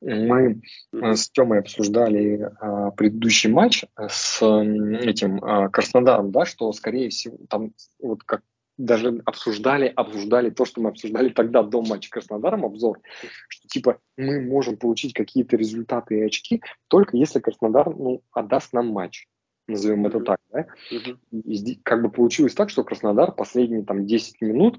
[0.00, 0.60] мы
[0.92, 7.38] э, с Тёмой обсуждали а, предыдущий матч с этим а, Краснодаром, да, что, скорее всего,
[7.48, 8.42] там вот как
[8.76, 13.00] даже обсуждали, обсуждали то, что мы обсуждали тогда до матча Краснодаром, обзор,
[13.48, 18.88] что типа мы можем получить какие-то результаты и очки только если Краснодар ну, отдаст нам
[18.88, 19.26] матч
[19.68, 20.08] назовем mm-hmm.
[20.08, 20.66] это так, да?
[20.90, 21.42] Mm-hmm.
[21.42, 24.78] И как бы получилось так, что Краснодар последние там 10 минут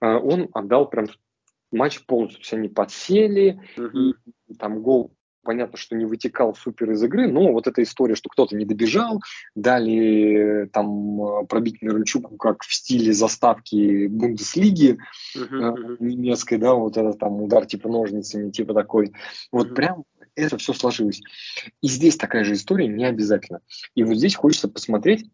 [0.00, 1.06] э, он отдал прям
[1.76, 4.12] матч полностью, есть они подсели, mm-hmm.
[4.48, 5.12] и там гол
[5.46, 9.22] понятно, что не вытекал супер из игры, но вот эта история, что кто-то не добежал,
[9.54, 14.98] дали там пробить Мирончуку как в стиле заставки Бундеслиги
[15.36, 19.12] uh-huh, немецкой, да, вот этот там удар типа ножницами, типа такой.
[19.52, 19.74] Вот uh-huh.
[19.74, 20.04] прям
[20.34, 21.22] это все сложилось.
[21.80, 23.60] И здесь такая же история не обязательно.
[23.94, 25.28] И вот здесь хочется посмотреть, э,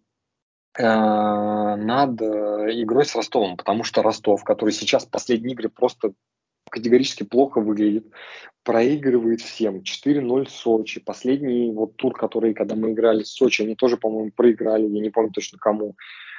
[0.78, 6.12] над игрой с Ростовом, потому что Ростов, который сейчас в последние игры просто
[6.70, 8.06] категорически плохо выглядит,
[8.62, 9.82] проигрывает всем.
[9.82, 11.00] 4-0 Сочи.
[11.00, 15.10] Последний вот тур, который, когда мы играли с Сочи, они тоже, по-моему, проиграли, я не
[15.10, 15.96] помню точно кому.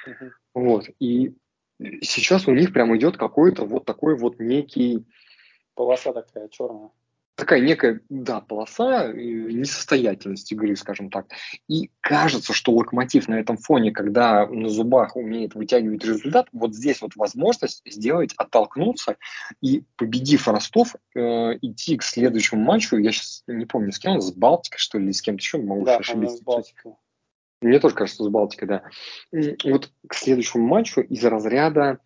[0.08, 0.32] Uh-huh.
[0.56, 0.86] Вот.
[1.00, 1.36] И
[2.02, 5.06] сейчас у них прям идет какой-то вот такой вот некий...
[5.76, 6.90] Полоса такая черная
[7.36, 11.28] такая некая, да, полоса несостоятельности игры, скажем так.
[11.68, 17.02] И кажется, что Локомотив на этом фоне, когда на зубах умеет вытягивать результат, вот здесь
[17.02, 19.18] вот возможность сделать, оттолкнуться
[19.62, 21.20] и, победив Ростов, э,
[21.62, 25.12] идти к следующему матчу, я сейчас не помню, с кем он, с Балтикой, что ли,
[25.12, 26.38] с кем-то еще, могу да, ошибиться.
[26.38, 26.94] с Балтикой.
[27.62, 28.84] Мне тоже кажется, с Балтикой, да.
[29.64, 32.00] Вот к следующему матчу из разряда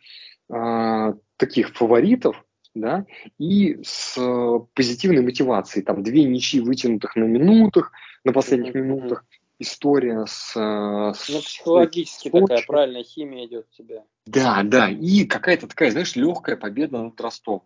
[0.54, 2.44] э, таких фаворитов,
[2.80, 3.06] да,
[3.38, 5.84] и с э, позитивной мотивацией.
[5.84, 7.92] Там две ничьи вытянутых на минутах,
[8.24, 8.82] на последних mm-hmm.
[8.82, 9.26] минутах.
[9.60, 10.56] История с...
[10.56, 14.04] Э, ну, психологически с такая правильная химия идет у тебя.
[14.28, 17.64] Да, да, и какая-то такая, знаешь, легкая победа над Ростовом.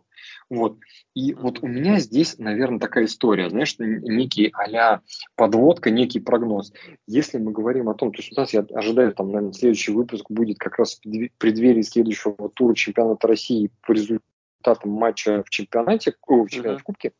[0.49, 0.77] Вот.
[1.15, 5.01] И вот у меня здесь, наверное, такая история, знаешь, некий а
[5.35, 6.71] подводка, некий прогноз.
[7.07, 10.25] Если мы говорим о том, то есть у нас, я ожидаю, там, наверное, следующий выпуск
[10.29, 14.25] будет как раз в преддверии следующего тура чемпионата России по результату
[14.61, 16.81] результатом матча в чемпионате, о, в чемпионате uh-huh.
[16.81, 17.11] в Кубке,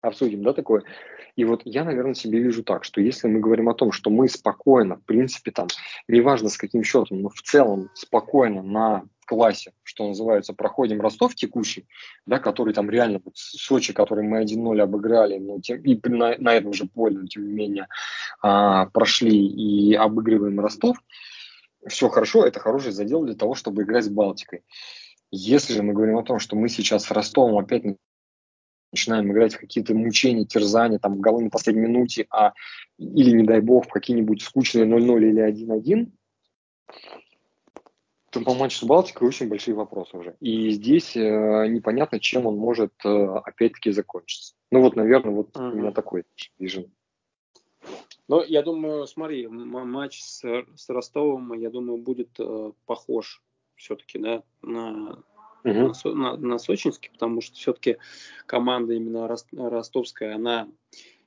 [0.00, 0.82] обсудим, да, такое.
[1.36, 4.28] И вот я, наверное, себе вижу так, что если мы говорим о том, что мы
[4.28, 5.68] спокойно, в принципе, там,
[6.08, 11.86] неважно с каким счетом, но в целом спокойно на классе, что называется, проходим Ростов текущий,
[12.26, 16.54] да, который там реально, вот Сочи, который мы 1-0 обыграли, но тем, и на, на
[16.54, 17.88] этом же поле, но тем не менее,
[18.40, 20.96] а, прошли и обыгрываем Ростов,
[21.86, 24.62] все хорошо, это хороший задел для того, чтобы играть с Балтикой.
[25.30, 27.84] Если же мы говорим о том, что мы сейчас с Ростовом опять
[28.92, 32.52] начинаем играть в какие-то мучения, терзания, там, голы на последней минуте, а,
[32.98, 36.10] или, не дай бог, в какие-нибудь скучные 0-0 или 1-1,
[38.30, 40.36] то по матчу с Балтикой очень большие вопросы уже.
[40.40, 44.54] И здесь э, непонятно, чем он может э, опять-таки закончиться.
[44.70, 45.72] Ну вот, наверное, вот uh-huh.
[45.72, 46.24] у меня такой
[46.58, 46.90] вижен.
[48.28, 50.42] Ну, я думаю, смотри, матч с,
[50.74, 53.42] с Ростовом, я думаю, будет э, похож
[53.76, 55.22] все-таки, да, на,
[55.64, 55.92] угу.
[56.04, 57.98] на, на, на Сочинский, потому что все-таки
[58.46, 60.68] команда именно ростовская, она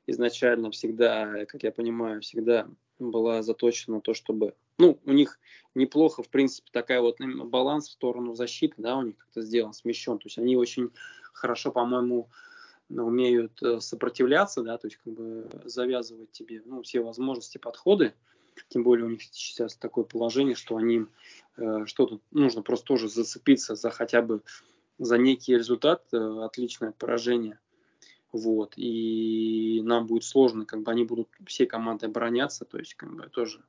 [0.08, 2.68] изначально всегда, как я понимаю, всегда
[3.00, 5.40] была заточена на то, чтобы, ну, у них
[5.76, 10.18] неплохо, в принципе, такая вот баланс в сторону защиты, да, у них как-то сделан, смещен,
[10.18, 10.90] то есть они очень
[11.32, 12.30] хорошо, по-моему,
[12.90, 18.14] умеют э, сопротивляться, да, то есть как бы завязывать тебе, ну, все возможности, подходы,
[18.68, 21.06] тем более у них сейчас такое положение, что они
[21.58, 24.42] э, что-то нужно просто тоже зацепиться за хотя бы
[25.00, 27.60] за некий результат, э, отличное поражение.
[28.32, 28.74] Вот.
[28.76, 33.28] И нам будет сложно, как бы они будут все команды обороняться, то есть как бы
[33.28, 33.64] тоже.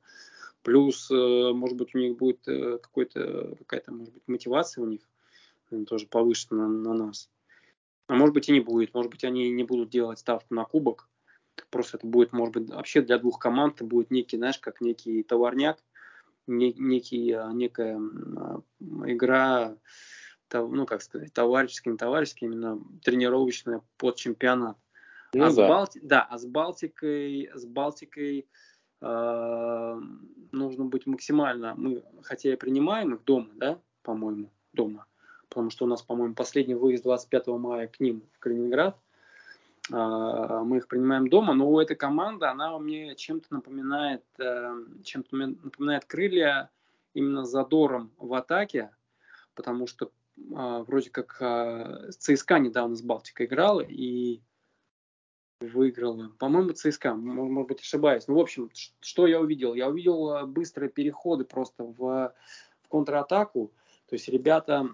[0.61, 5.01] Плюс, э, может быть, у них будет э, какой-то, какая-то, может быть, мотивация у них
[5.87, 7.29] тоже повышена на, на нас.
[8.07, 8.93] А может быть и не будет.
[8.93, 11.07] Может быть, они не будут делать ставку на кубок,
[11.69, 15.23] Просто это будет, может быть, вообще для двух команд это будет некий, знаешь, как некий
[15.23, 15.77] товарняк,
[16.47, 18.61] не, некий, а, некая а,
[19.05, 19.77] игра,
[20.53, 24.77] ну, как сказать, товарищеский, не товарищеский, именно тренировочная под чемпионат.
[25.33, 25.51] Ну, а, да.
[25.51, 25.99] С Балти...
[26.03, 28.49] да, а с Балтикой, с Балтикой
[28.99, 30.01] э,
[30.51, 35.05] нужно быть максимально, мы, хотя и принимаем их дома, да, по-моему, дома,
[35.47, 38.99] потому что у нас, по-моему, последний выезд 25 мая к ним в Калининград–
[39.91, 44.73] мы их принимаем дома, но у этой команды она мне чем-то напоминает, э,
[45.03, 46.69] чем-то напоминает крылья
[47.13, 48.91] именно задором в атаке,
[49.53, 50.11] потому что
[50.55, 54.41] а, вроде как а, ЦСКА недавно с Балтикой играла и
[55.59, 56.31] выиграла.
[56.39, 58.27] По-моему, ЦСКА, может быть, ошибаюсь.
[58.27, 58.71] Ну, в общем,
[59.01, 59.73] что я увидел?
[59.73, 63.71] Я увидел быстрые переходы просто в, в контратаку.
[64.07, 64.89] То есть ребята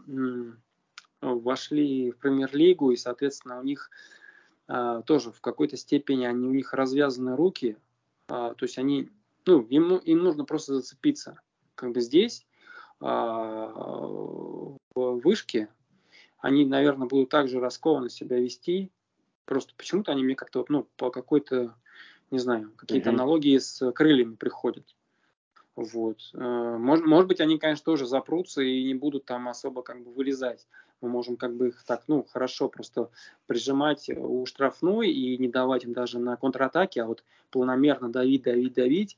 [1.21, 4.17] вошли в премьер-лигу, и, соответственно, у них а,
[4.67, 7.77] тоже в какой-то степени они, у них развязаны руки,
[8.27, 9.09] а, то есть они,
[9.45, 11.39] ну, им, им нужно просто зацепиться.
[11.75, 12.45] Как бы здесь,
[12.99, 15.69] а, в вышке,
[16.39, 18.91] они, наверное, будут также раскованно себя вести,
[19.45, 21.75] просто почему-то они мне как-то, ну, по какой-то,
[22.31, 24.95] не знаю, какие-то аналогии с крыльями приходят.
[25.75, 26.31] Вот.
[26.33, 30.11] Э, может, может быть, они, конечно, тоже запрутся и не будут там особо как бы
[30.11, 30.67] вылезать.
[31.01, 33.09] Мы можем как бы их так, ну, хорошо просто
[33.45, 38.73] прижимать у штрафной и не давать им даже на контратаке, а вот планомерно давить, давить,
[38.73, 39.17] давить.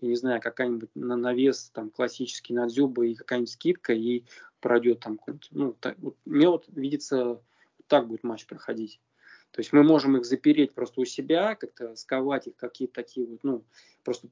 [0.00, 4.24] Я не знаю, какая-нибудь на навес там классический на зубы и какая-нибудь скидка, и
[4.60, 5.20] пройдет там,
[5.50, 7.40] ну, так, вот, мне вот видится,
[7.86, 9.00] так будет матч проходить.
[9.52, 13.40] То есть мы можем их запереть просто у себя, как-то сковать их какие-то такие вот,
[13.42, 13.64] ну,
[14.02, 14.28] просто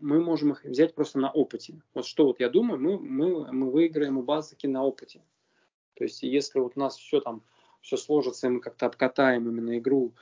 [0.00, 1.80] мы можем их взять просто на опыте.
[1.92, 5.22] Вот что вот я думаю, мы, мы, мы выиграем у Базыки на опыте.
[6.00, 7.42] То есть если вот у нас все там,
[7.82, 10.12] все сложится, и мы как-то обкатаем именно игру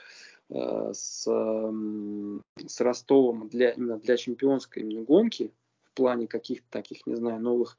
[0.50, 5.52] э, с, э, с Ростовом для, именно для чемпионской именно гонки,
[5.84, 7.76] в плане каких-то таких, не знаю, новых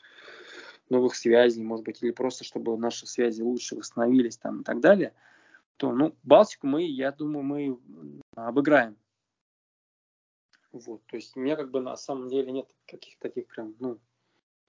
[0.90, 5.14] новых связей, может быть, или просто чтобы наши связи лучше восстановились там и так далее–
[5.80, 7.80] то, ну, Балтику мы, я думаю, мы
[8.36, 8.98] обыграем.
[10.74, 13.98] Вот, то есть у меня как бы на самом деле нет каких-то таких прям, ну,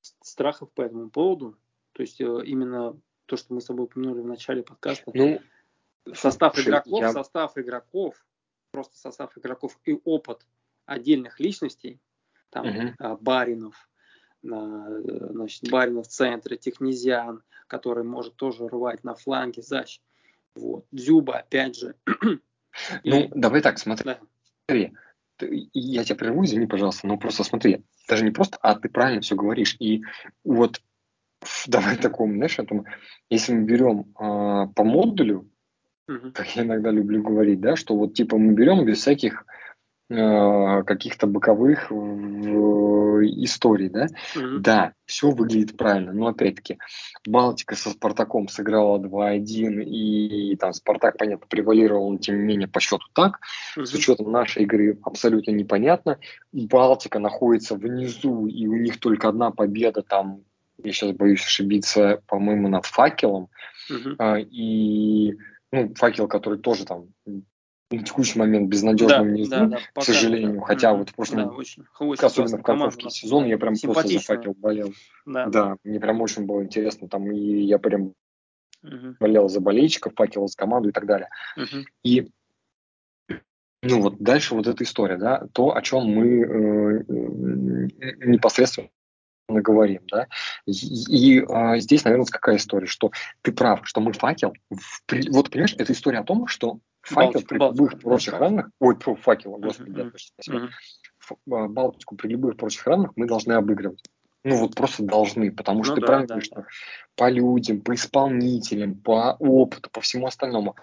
[0.00, 1.58] страхов по этому поводу.
[1.94, 2.96] То есть э, именно
[3.30, 5.08] то, что мы с тобой упомянули в начале подкаста.
[5.14, 5.40] Ну,
[6.14, 7.12] состав игроков, я...
[7.12, 8.26] состав игроков,
[8.72, 10.44] просто состав игроков и опыт
[10.84, 12.00] отдельных личностей,
[12.50, 13.18] там угу.
[13.20, 13.88] Баринов,
[14.42, 20.00] значит, Баринов в центре, Технезиан, который может тоже рвать на фланге, защ.
[20.56, 20.84] Вот.
[20.90, 21.94] Дзюба, опять же.
[23.02, 23.28] Ну, и...
[23.34, 24.14] давай так, смотри.
[24.68, 24.78] Да.
[25.72, 29.34] Я тебя прерву, извини, пожалуйста, но просто смотри, даже не просто, а ты правильно все
[29.34, 29.74] говоришь.
[29.80, 30.02] И
[30.44, 30.80] вот
[31.66, 32.84] давай такому, знаешь, этому,
[33.28, 35.48] если мы берем э, по модулю,
[36.10, 39.44] uh как я иногда люблю говорить, да, что вот типа мы берем без всяких
[40.10, 41.92] Э, каких-то боковых
[43.22, 44.06] историй, да?
[44.34, 44.58] Mm-hmm.
[44.58, 46.78] Да, все выглядит правильно, но опять-таки
[47.28, 52.80] Балтика со Спартаком сыграла 2-1, и там Спартак, понятно, превалировал, но тем не менее по
[52.80, 53.38] счету так,
[53.78, 53.84] mm-hmm.
[53.84, 56.18] с учетом нашей игры абсолютно непонятно.
[56.50, 60.42] Балтика находится внизу, и у них только одна победа там,
[60.84, 63.48] я сейчас боюсь ошибиться, по-моему, над факелом,
[63.90, 64.42] mm-hmm.
[64.50, 65.36] и
[65.72, 67.08] ну, факел, который тоже там
[67.90, 70.60] на текущий момент безнадежным да, внизу, да, да, к сожалению.
[70.60, 70.66] Да.
[70.66, 70.98] Хотя mm-hmm.
[70.98, 74.54] вот в прошлом, да, очень, очень особенно в концовке сезона, я прям просто за факел
[74.56, 74.92] болел.
[75.26, 75.46] Да.
[75.46, 77.08] да, мне прям очень было интересно.
[77.08, 78.14] Там и я прям
[78.84, 79.16] mm-hmm.
[79.18, 81.28] болел за болельщиков, факел за команду и так далее.
[81.58, 81.84] Mm-hmm.
[82.04, 82.30] И
[83.82, 87.04] ну вот дальше вот эта история, да, то, о чем мы э,
[88.26, 88.88] непосредственно
[89.62, 90.28] говорим, да,
[90.66, 93.10] и, и а, здесь, наверное, какая история, что
[93.42, 97.58] ты прав, что мы факел, в, вот понимаешь, это история о том, что Факел при
[97.58, 100.12] любых прочих равных, ой, фу, факел, господи, uh-huh.
[100.16, 100.68] спасибо.
[101.48, 101.68] Uh-huh.
[101.68, 104.02] Балтику при любых прочих равных мы должны обыгрывать.
[104.42, 106.62] Ну вот просто должны, потому что ну, ты да, правильно да, говоришь, да.
[106.62, 106.70] что
[107.14, 110.76] по людям, по исполнителям, по опыту, по всему остальному.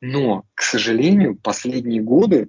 [0.00, 2.48] Но, к сожалению, последние годы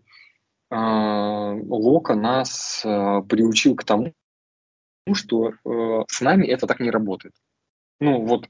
[0.72, 4.14] э, Лока нас э, приучил к тому,
[5.14, 7.34] что э, с нами это так не работает.
[8.00, 8.48] Ну вот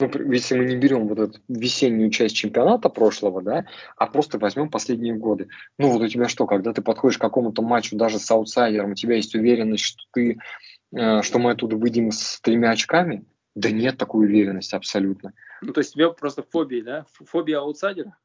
[0.00, 4.70] ну, если мы не берем вот эту весеннюю часть чемпионата прошлого, да, а просто возьмем
[4.70, 5.48] последние годы.
[5.76, 8.94] Ну вот у тебя что, когда ты подходишь к какому-то матчу даже с аутсайдером, у
[8.94, 10.38] тебя есть уверенность, что ты,
[10.94, 13.24] э, что мы оттуда выйдем с тремя очками?
[13.56, 15.32] Да нет такой уверенности абсолютно.
[15.62, 17.06] Ну то есть у тебя просто фобия, да?
[17.26, 18.16] Фобия аутсайдера?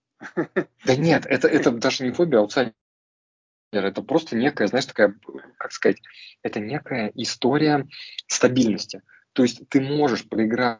[0.86, 2.76] Да нет, это, это даже не фобия аутсайдера.
[3.80, 5.15] Это просто некая, знаешь, такая,
[5.57, 6.01] как сказать,
[6.41, 7.88] это некая история
[8.28, 9.01] стабильности.
[9.34, 10.80] То есть ты можешь проиграть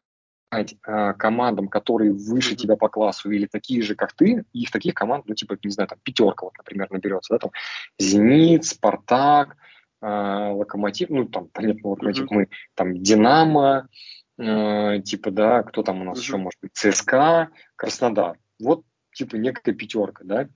[0.52, 5.26] э, командам, которые выше тебя по классу или такие же, как ты, их таких команд,
[5.28, 7.52] ну, типа, не знаю, там, пятерка, вот, например, наберется, да, там,
[8.00, 9.58] Зенит, Спартак,
[10.02, 12.36] э, Локомотив, ну, там, понятно, Локомотив, mm-hmm.
[12.36, 13.90] мы, там, Динамо,
[14.38, 16.22] э, типа, да, кто там у нас mm-hmm.
[16.22, 18.38] еще может быть, ЦСКА, Краснодар.
[18.60, 18.84] Вот,
[19.14, 20.48] типа, некая пятерка, да.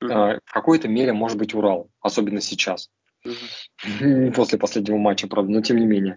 [0.00, 2.90] Э, в какой-то мере может быть Урал, особенно сейчас.
[4.34, 6.16] После последнего матча, правда, но тем не менее.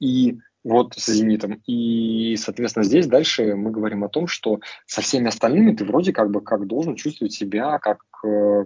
[0.00, 1.62] И вот с «Зенитом».
[1.66, 6.30] И, соответственно, здесь дальше мы говорим о том, что со всеми остальными ты вроде как
[6.30, 8.64] бы как должен чувствовать себя как э,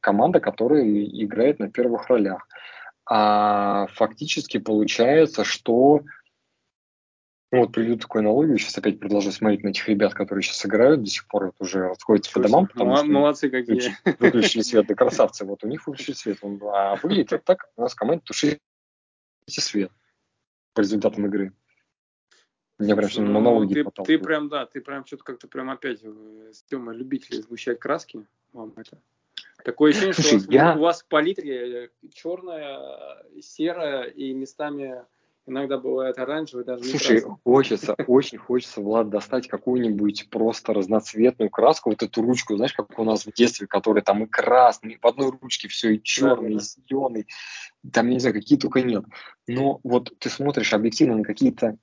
[0.00, 2.46] команда, которая играет на первых ролях.
[3.06, 6.02] А фактически получается, что
[7.54, 11.02] ну, вот приведу такую аналогию, сейчас опять продолжу смотреть на этих ребят, которые сейчас играют,
[11.02, 13.94] до сих пор вот уже расходятся по домам, потому что молодцы какие.
[14.18, 16.38] Выключили свет, да красавцы, вот у них выключили свет.
[16.42, 18.58] А выглядит так, у нас в команде тушили
[19.46, 19.92] свет
[20.72, 21.52] по результатам игры.
[22.78, 26.50] Мне прям ну, монологи ты, ты прям, да, ты прям что-то как-то прям опять э,
[26.52, 28.26] с темой любителей сгущать краски.
[28.52, 29.00] Вам это.
[29.64, 30.74] Такое ощущение, Слушай, что у вас, я...
[30.74, 35.04] у вас в палитре черная, серая и местами
[35.46, 37.36] иногда бывает оранжевый, даже Слушай, красный.
[37.44, 43.04] хочется, очень хочется, Влад, достать какую-нибудь просто разноцветную краску, вот эту ручку, знаешь, как у
[43.04, 47.26] нас в детстве, которая там и красный, в одной ручке все и черный, и зеленый,
[47.92, 49.04] там, не знаю, какие только нет.
[49.46, 51.78] Но вот ты смотришь объективно на какие-то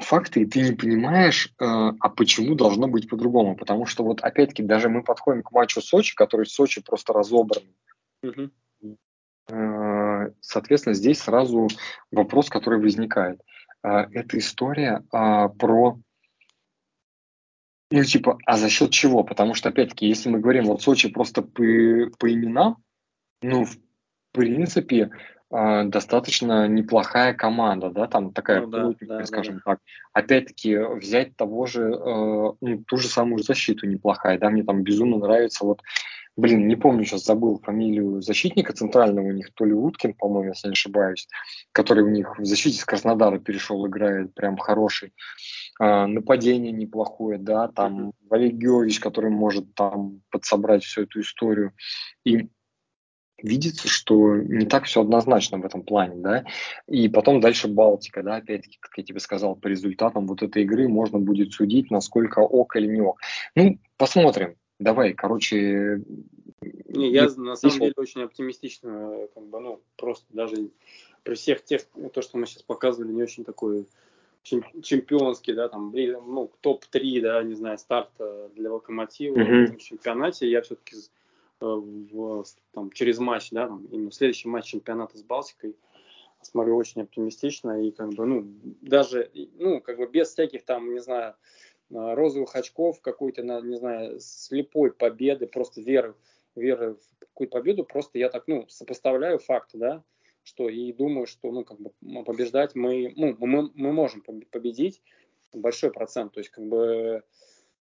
[0.00, 3.56] факты, и ты не понимаешь, э, а почему должно быть по-другому.
[3.56, 7.62] Потому что вот опять-таки даже мы подходим к матчу Сочи, который в Сочи просто разобран.
[8.22, 8.50] Угу.
[10.40, 11.68] Соответственно, здесь сразу
[12.10, 13.40] вопрос, который возникает.
[13.82, 15.98] Э, это история про
[17.90, 19.22] ну, типа, а за счет чего?
[19.22, 21.62] Потому что, опять-таки, если мы говорим, вот Сочи просто по,
[22.18, 22.78] по именам,
[23.40, 23.76] ну, в
[24.32, 25.10] принципе,
[25.52, 29.80] э, достаточно неплохая команда, да, там такая ну, да, да, скажем да, так.
[30.12, 35.18] Опять-таки взять того же, э, ну, ту же самую защиту неплохая, да, мне там безумно
[35.18, 35.80] нравится вот,
[36.36, 40.68] блин, не помню сейчас, забыл фамилию защитника центрального у них, то ли Уткин, по-моему, если
[40.68, 41.28] не ошибаюсь,
[41.72, 45.12] который у них в защите с Краснодара перешел, играет прям хороший.
[45.80, 48.12] Э, нападение неплохое, да, там mm-hmm.
[48.30, 51.72] Валерий Георгиевич, который может там подсобрать всю эту историю.
[52.24, 52.48] И
[53.42, 56.44] видится, что не так все однозначно в этом плане, да,
[56.88, 60.88] и потом дальше Балтика, да, опять-таки, как я тебе сказал, по результатам вот этой игры
[60.88, 63.20] можно будет судить, насколько ок или не ок.
[63.54, 66.02] Ну, посмотрим, давай, короче...
[66.88, 70.70] Не, я на самом деле очень оптимистично, как бы, ну, просто даже
[71.22, 71.82] при всех тех,
[72.12, 73.86] то, что мы сейчас показывали, не очень такой
[74.42, 78.10] чемпионский, да, там, ну, топ-3, да, не знаю, старт
[78.54, 79.76] для Локомотива mm-hmm.
[79.76, 80.96] в чемпионате, я все-таки
[81.64, 85.76] Э, в, там, через матч, да, там, именно следующий матч чемпионата с Балтикой,
[86.42, 88.46] смотрю очень оптимистично и как бы, ну,
[88.82, 91.34] даже, ну, как бы без всяких там, не знаю, э,
[91.94, 96.14] розовых очков, какой-то, не знаю, слепой победы, просто веры,
[96.54, 100.04] веры в какую-то победу, просто я так, ну, сопоставляю факты, да,
[100.42, 101.92] что и думаю, что, ну, как бы
[102.24, 105.02] побеждать мы, ну, мы, мы можем победить
[105.52, 107.22] большой процент, то есть, как бы,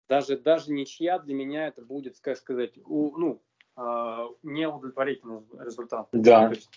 [0.08, 3.42] даже, даже ничья для меня это будет, как сказать, у, ну,
[3.76, 6.08] э, неудовлетворительный результат.
[6.12, 6.48] Да.
[6.48, 6.70] То есть,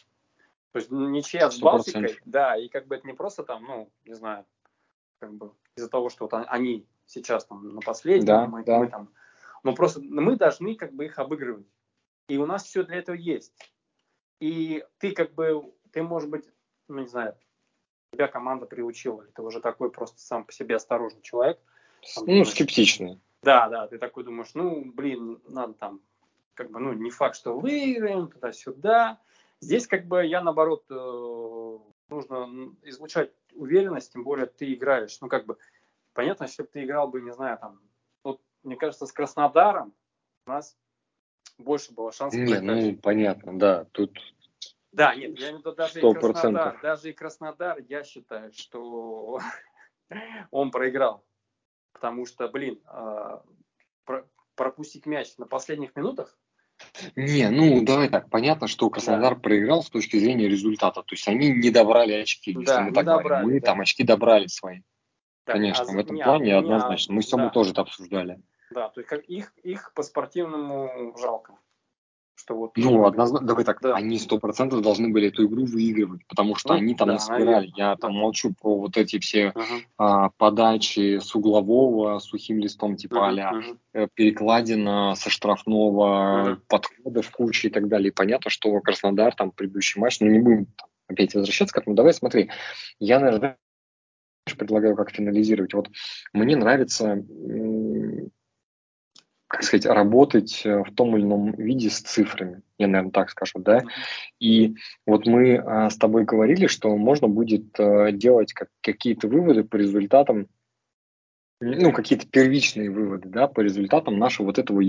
[0.71, 4.13] то есть ничья с Балтикой, да, и как бы это не просто там, ну, не
[4.13, 4.45] знаю,
[5.19, 8.79] как бы из-за того, что вот они сейчас там на последнем, да, мы, да.
[8.79, 9.09] мы там,
[9.63, 11.67] но просто мы должны как бы их обыгрывать.
[12.27, 13.53] И у нас все для этого есть.
[14.39, 16.45] И ты как бы, ты может быть,
[16.87, 17.35] ну не знаю,
[18.13, 21.59] тебя команда приучила, ты уже такой просто сам по себе осторожный человек.
[22.15, 23.19] Там, ну, думаешь, скептичный.
[23.41, 26.01] Да, да, ты такой думаешь, ну, блин, надо там
[26.53, 29.19] как бы, ну, не факт, что выиграем, туда-сюда.
[29.61, 31.77] Здесь, как бы, я, наоборот, э,
[32.09, 35.17] нужно излучать уверенность, тем более ты играешь.
[35.21, 35.57] Ну, как бы,
[36.19, 37.79] понятно, если бы ты играл бы, не знаю, там,
[38.25, 39.93] вот, мне кажется, с Краснодаром
[40.45, 40.77] у нас
[41.57, 42.41] больше было шансов.
[42.41, 44.19] Не, ну, понятно, да, тут
[44.91, 46.11] да, нет, я имею в виду даже 100%.
[46.11, 49.39] и Краснодар, даже и Краснодар, я считаю, что
[50.51, 51.23] он проиграл.
[51.93, 53.41] Потому что, блин, а,
[54.55, 56.37] пропустить мяч на последних минутах,
[57.15, 59.41] не, ну давай так, понятно, что Краснодар да.
[59.41, 61.01] проиграл с точки зрения результата.
[61.01, 63.47] То есть они не добрали очки, если да, мы так добрали, говорим.
[63.47, 63.65] Мы да.
[63.67, 64.81] там очки добрали свои.
[65.49, 67.15] Да, Конечно, а в этом не, плане не, однозначно.
[67.15, 67.51] Мы с тобой да.
[67.51, 68.39] тоже это обсуждали.
[68.69, 71.55] Да, то есть как их, их по спортивному жалко
[72.35, 72.77] что вот...
[72.77, 73.95] Ну, однозначно, давай так, да.
[73.95, 77.19] они сто процентов должны были эту игру выигрывать, потому что ну, они там да, не
[77.19, 77.73] сыграли.
[77.75, 79.65] Я там молчу про вот эти все ага.
[79.97, 83.61] а, подачи с углового, сухим листом типа ага, а
[83.93, 84.07] ага.
[84.13, 86.61] перекладина со штрафного, ага.
[86.69, 88.09] подхода в куче и так далее.
[88.09, 90.67] И понятно, что Краснодар там предыдущий матч, ну не будем
[91.09, 91.95] опять возвращаться к этому.
[91.97, 92.51] Давай смотри,
[92.99, 93.57] я, наверное,
[94.55, 95.73] предлагаю как финализировать.
[95.73, 95.89] Вот
[96.33, 97.23] мне нравится
[99.49, 103.57] как сказать, работать э, в том или ином виде с цифрами, я, наверное, так скажу,
[103.57, 103.81] да.
[104.39, 104.75] И
[105.07, 109.75] вот мы а, с тобой говорили, что можно будет а, делать как, какие-то выводы по
[109.75, 110.47] результатам,
[111.59, 114.83] ну, какие-то первичные выводы, да, по результатам нашего вот этого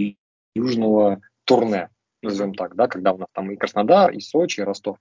[0.54, 1.88] южного турне,
[2.20, 4.98] назовем так, да, когда у нас там и Краснодар, и Сочи, и Ростов.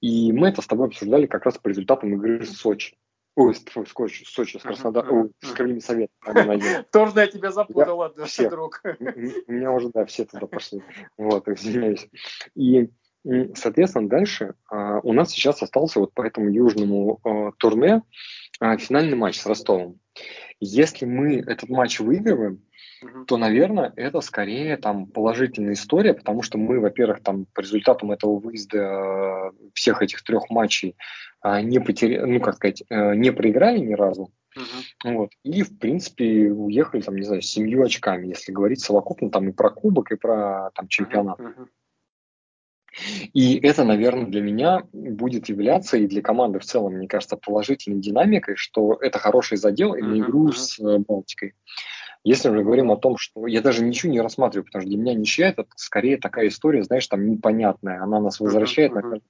[0.00, 2.96] И мы это с тобой обсуждали как раз по результатам игры с Сочи.
[3.36, 6.10] Ой, Сочи, Сочи, с Краснодаром, с Кремлем Совет.
[6.92, 8.82] Тоже я тебя запутал, ладно, друг.
[8.84, 10.82] У меня уже, да, все туда пошли.
[11.16, 12.08] Вот, извиняюсь.
[12.54, 12.90] И,
[13.54, 18.02] соответственно, дальше а, у нас сейчас остался вот по этому южному а, турне
[18.58, 20.00] а, финальный матч с Ростовом.
[20.58, 22.62] Если мы этот матч выигрываем,
[23.26, 28.38] то, наверное, это скорее там положительная история, потому что мы, во-первых, там по результатам этого
[28.38, 30.96] выезда всех этих трех матчей
[31.40, 34.30] а, не потеряли, ну, как сказать, э, не проиграли ни разу.
[34.56, 35.14] Uh-huh.
[35.14, 35.30] Вот.
[35.44, 39.52] И, в принципе, уехали, там, не знаю, с семью очками, если говорить совокупно там и
[39.52, 41.38] про кубок, и про там чемпионат.
[41.38, 41.66] Uh-huh.
[43.32, 48.00] И это, наверное, для меня будет являться и для команды в целом, мне кажется, положительной
[48.00, 50.54] динамикой, что это хороший задел и на игру uh-huh.
[50.54, 51.54] с э, Балтикой.
[52.24, 55.14] Если мы говорим о том, что я даже ничего не рассматриваю, потому что для меня
[55.14, 59.14] ничья это скорее такая история, знаешь, там непонятная, она нас возвращает uh-huh, uh-huh.
[59.14, 59.20] на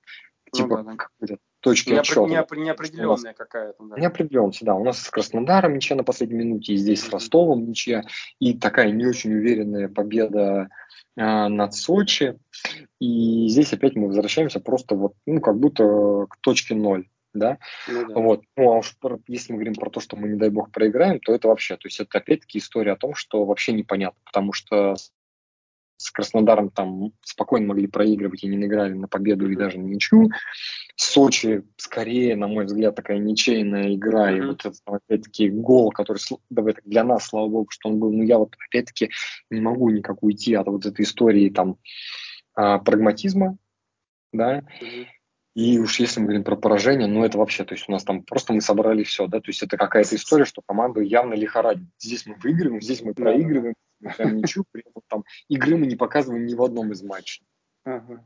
[0.53, 1.37] типа ну, да, да.
[1.61, 2.21] точки Неопр- отсчета.
[2.23, 3.85] Неопр- неопределенная какая-то.
[3.85, 3.99] Да.
[3.99, 4.75] Неопределенность, да.
[4.75, 8.03] У нас с Краснодаром ничья на последней минуте, и здесь с Ростовом ничья,
[8.39, 10.69] и такая не очень уверенная победа
[11.17, 12.39] э, над Сочи.
[12.99, 17.09] И здесь опять мы возвращаемся просто вот, ну, как будто к точке ноль.
[17.33, 17.59] Да?
[17.89, 18.15] Ну, да.
[18.15, 18.43] Вот.
[18.57, 18.97] Ну, а уж
[19.29, 21.87] если мы говорим про то, что мы, не дай бог, проиграем, то это вообще, то
[21.87, 24.97] есть это опять-таки история о том, что вообще непонятно, потому что
[26.01, 30.31] с Краснодаром там спокойно могли проигрывать и не наиграли на победу и даже на ничью.
[30.97, 34.33] Сочи скорее, на мой взгляд, такая ничейная игра.
[34.33, 34.39] Mm-hmm.
[34.39, 36.19] И вот это, опять-таки, гол, который
[36.49, 38.13] давай так, для нас, слава богу, что он был.
[38.13, 39.11] Но я вот, опять-таки,
[39.51, 41.77] не могу никак уйти от вот этой истории там
[42.55, 43.59] а, прагматизма,
[44.33, 45.07] да, mm-hmm.
[45.55, 48.23] И уж если мы говорим про поражение, ну это вообще, то есть у нас там
[48.23, 51.89] просто мы собрали все, да, то есть это какая-то история, что команду явно лихорадит.
[51.99, 55.97] Здесь мы выигрываем, здесь мы проигрываем, мы прям ничего, при этом там игры мы не
[55.97, 57.45] показываем ни в одном из матчей.
[57.85, 58.25] Ага.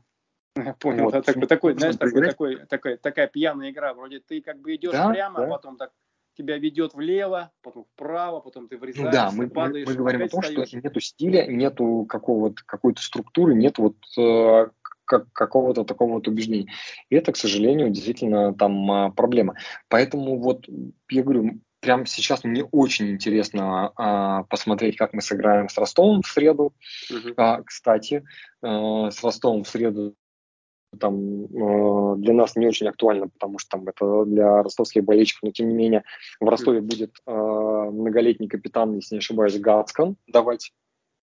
[0.55, 1.13] Я понял, вот.
[1.13, 4.93] да, такой, такой знаешь, такой, такой, такой, такая пьяная игра, вроде ты как бы идешь
[4.93, 5.45] да, прямо, да.
[5.45, 5.91] а потом так
[6.37, 9.87] тебя ведет влево, потом вправо, потом ты врезаешься, ну, да, мы, падаешь.
[9.87, 10.67] Мы, мы говорим о том, встаешь.
[10.67, 14.67] что нету стиля, нету какого-то, какой-то структуры, нет вот э,
[15.05, 16.71] как, какого-то такого вот убеждения.
[17.09, 19.55] И это, к сожалению, действительно там а, проблема.
[19.87, 20.67] Поэтому вот
[21.09, 26.27] я говорю, прямо сейчас мне очень интересно а, посмотреть, как мы сыграем с Ростовом в
[26.27, 26.73] среду.
[27.11, 27.33] Uh-huh.
[27.37, 28.23] А, кстати,
[28.61, 30.15] а, с Ростовом в среду
[30.99, 35.51] там э, для нас не очень актуально, потому что там это для ростовских болельщиков, но
[35.51, 36.03] тем не менее
[36.39, 40.71] в Ростове будет э, многолетний капитан, если не ошибаюсь, Гацкан давать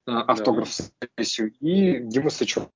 [0.07, 2.69] э, автограф-сессию и Дима Сычев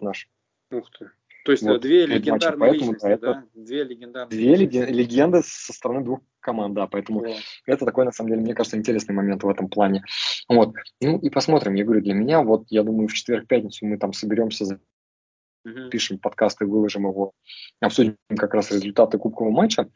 [0.00, 0.28] наш.
[0.70, 1.10] Ух ты.
[1.44, 3.44] То есть вот, две легендарные матча, личности, это, да?
[3.54, 4.92] Две легендарные Две личности.
[4.92, 7.36] легенды со стороны двух команд, да, поэтому вот.
[7.66, 10.04] это такой, на самом деле, мне кажется, интересный момент в этом плане.
[10.48, 10.74] Вот.
[11.00, 14.78] Ну и посмотрим, я говорю, для меня, вот, я думаю, в четверг-пятницу мы там соберемся,
[15.90, 17.32] пишем подкаст и выложим его,
[17.80, 19.88] обсудим как раз результаты кубкового матча,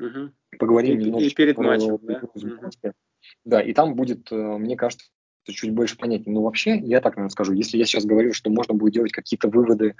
[0.00, 0.30] uh-huh.
[0.58, 2.20] поговорим и, немножечко и перед про, матчем, да?
[2.20, 2.92] Uh-huh.
[3.44, 5.06] Да, и там будет, э, мне кажется,
[5.46, 6.34] чуть больше понятнее.
[6.34, 9.48] Но вообще, я так, наверное, скажу, если я сейчас говорю, что можно будет делать какие-то
[9.48, 9.96] выводы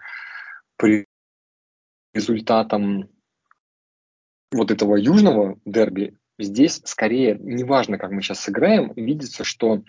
[0.76, 1.04] по
[2.14, 3.08] результатам
[4.52, 9.82] вот этого южного дерби, здесь скорее, неважно, как мы сейчас сыграем, видится, что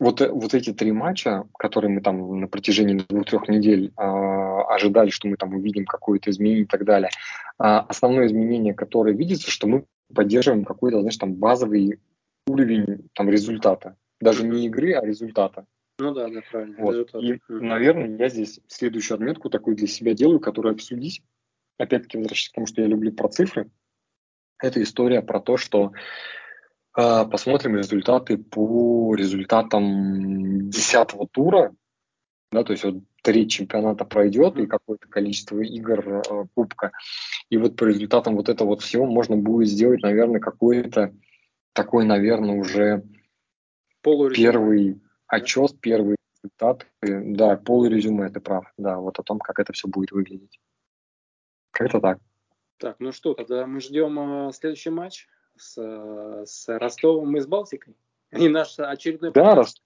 [0.00, 5.28] вот, вот эти три матча, которые мы там на протяжении двух-трех недель э, ожидали, что
[5.28, 7.10] мы там увидим какое-то изменение и так далее,
[7.58, 12.00] э, основное изменение, которое видится, что мы поддерживаем какой-то, знаешь, там базовый
[12.46, 13.96] уровень там результата.
[14.20, 15.66] Даже не игры, а результата.
[15.98, 16.76] Ну да, да, правильно.
[16.78, 16.92] Вот.
[16.92, 17.22] Результат.
[17.22, 21.22] И, наверное, я здесь следующую отметку такую для себя делаю, которую обсудить.
[21.78, 23.70] Опять-таки, возвращаясь к тому, что я люблю про цифры.
[24.58, 25.92] Это история про то, что
[26.96, 31.74] э, посмотрим результаты по результатам десятого тура.
[32.50, 36.92] Да, то есть вот треть чемпионата пройдет и какое-то количество игр э, кубка.
[37.50, 41.12] И вот по результатам вот этого вот всего можно будет сделать, наверное, какой-то
[41.72, 43.02] такой, наверное, уже
[44.34, 46.86] первый отчет, первый результат.
[47.02, 48.66] Да, полурезюме, ты прав.
[48.76, 50.60] Да, вот о том, как это все будет выглядеть.
[51.70, 52.18] Как-то так.
[52.78, 55.76] Так, ну что, тогда мы ждем э, следующий матч с,
[56.44, 57.96] с Ростовом и с Балтикой.
[58.32, 59.82] И наш очередной да, подкаст.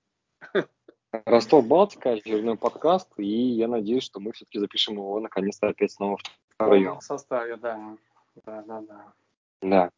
[0.52, 0.68] Рост...
[1.26, 6.18] Ростов Балтика, очередной подкаст, и я надеюсь, что мы все-таки запишем его наконец-то опять снова
[6.54, 6.98] втроем.
[6.98, 7.96] В составе, да.
[8.44, 9.12] Да, да, да.
[9.60, 9.90] Да.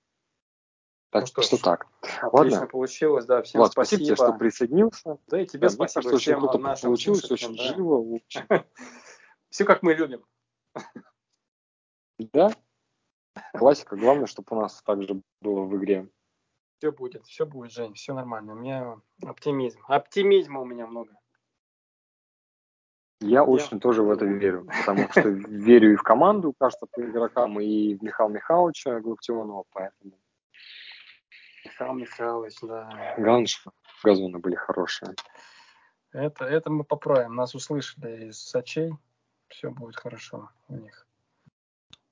[1.10, 1.88] Так ну что, что так.
[2.22, 2.66] Отлично Ладно.
[2.68, 3.42] получилось, да.
[3.42, 3.98] Всем Влад, спасибо.
[3.98, 5.18] спасибо тебе, что присоединился.
[5.26, 6.02] Да и тебе да, спасибо.
[6.02, 7.62] Кажется, очень круто получилось, очень да.
[7.64, 7.96] живо.
[7.96, 8.42] Очень...
[9.50, 10.24] Все как мы любим.
[12.18, 12.52] Да.
[13.54, 13.96] Классика.
[13.96, 16.08] Главное, чтобы у нас также было в игре.
[16.78, 18.52] Все будет, все будет, Жень, все нормально.
[18.52, 19.80] У меня оптимизм.
[19.88, 21.12] Оптимизма у меня много.
[23.20, 27.02] Я, Я очень тоже в это верю, потому что верю и в команду, кажется, по
[27.02, 30.12] игрокам, и в Михаила Михайловича Галактионова, поэтому
[31.80, 33.14] Михаил Михайлович, да.
[33.16, 33.46] Главное,
[34.04, 35.14] газоны были хорошие.
[36.12, 37.34] Это, это мы поправим.
[37.34, 38.92] Нас услышали из Сочей.
[39.48, 41.06] Все будет хорошо у них.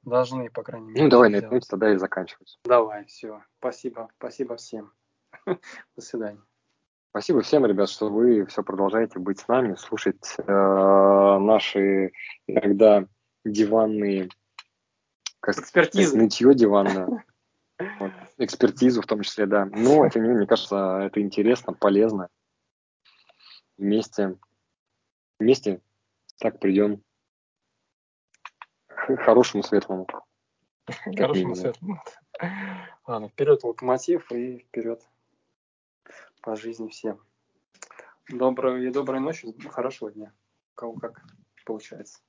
[0.02, 1.04] Должны, по крайней мере.
[1.04, 2.58] Ну, давай на этой ноте тогда и заканчивать.
[2.64, 3.42] Давай, все.
[3.58, 4.08] Спасибо.
[4.16, 4.92] Спасибо всем.
[5.46, 6.42] До свидания.
[7.10, 12.12] Спасибо всем, ребят, что вы все продолжаете быть с нами, слушать э, наши
[12.46, 13.06] иногда
[13.44, 14.28] диванные,
[15.40, 16.16] как экспертизы.
[16.16, 17.24] Нытье диванное.
[17.78, 18.12] Вот.
[18.38, 19.66] Экспертизу в том числе, да.
[19.66, 22.28] Но, это мне кажется, это интересно, полезно.
[23.76, 24.36] Вместе,
[25.38, 25.80] вместе
[26.38, 27.02] так придем
[28.88, 30.06] к хорошему светлому.
[31.16, 32.02] Хорошему светлому.
[33.06, 35.06] Ладно, вперед локомотив и вперед
[36.42, 37.20] по жизни всем.
[38.28, 40.32] Доброй и доброй ночи, хорошего дня.
[40.74, 41.22] Кого как
[41.64, 42.20] получается.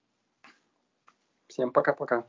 [1.48, 2.28] Всем пока-пока.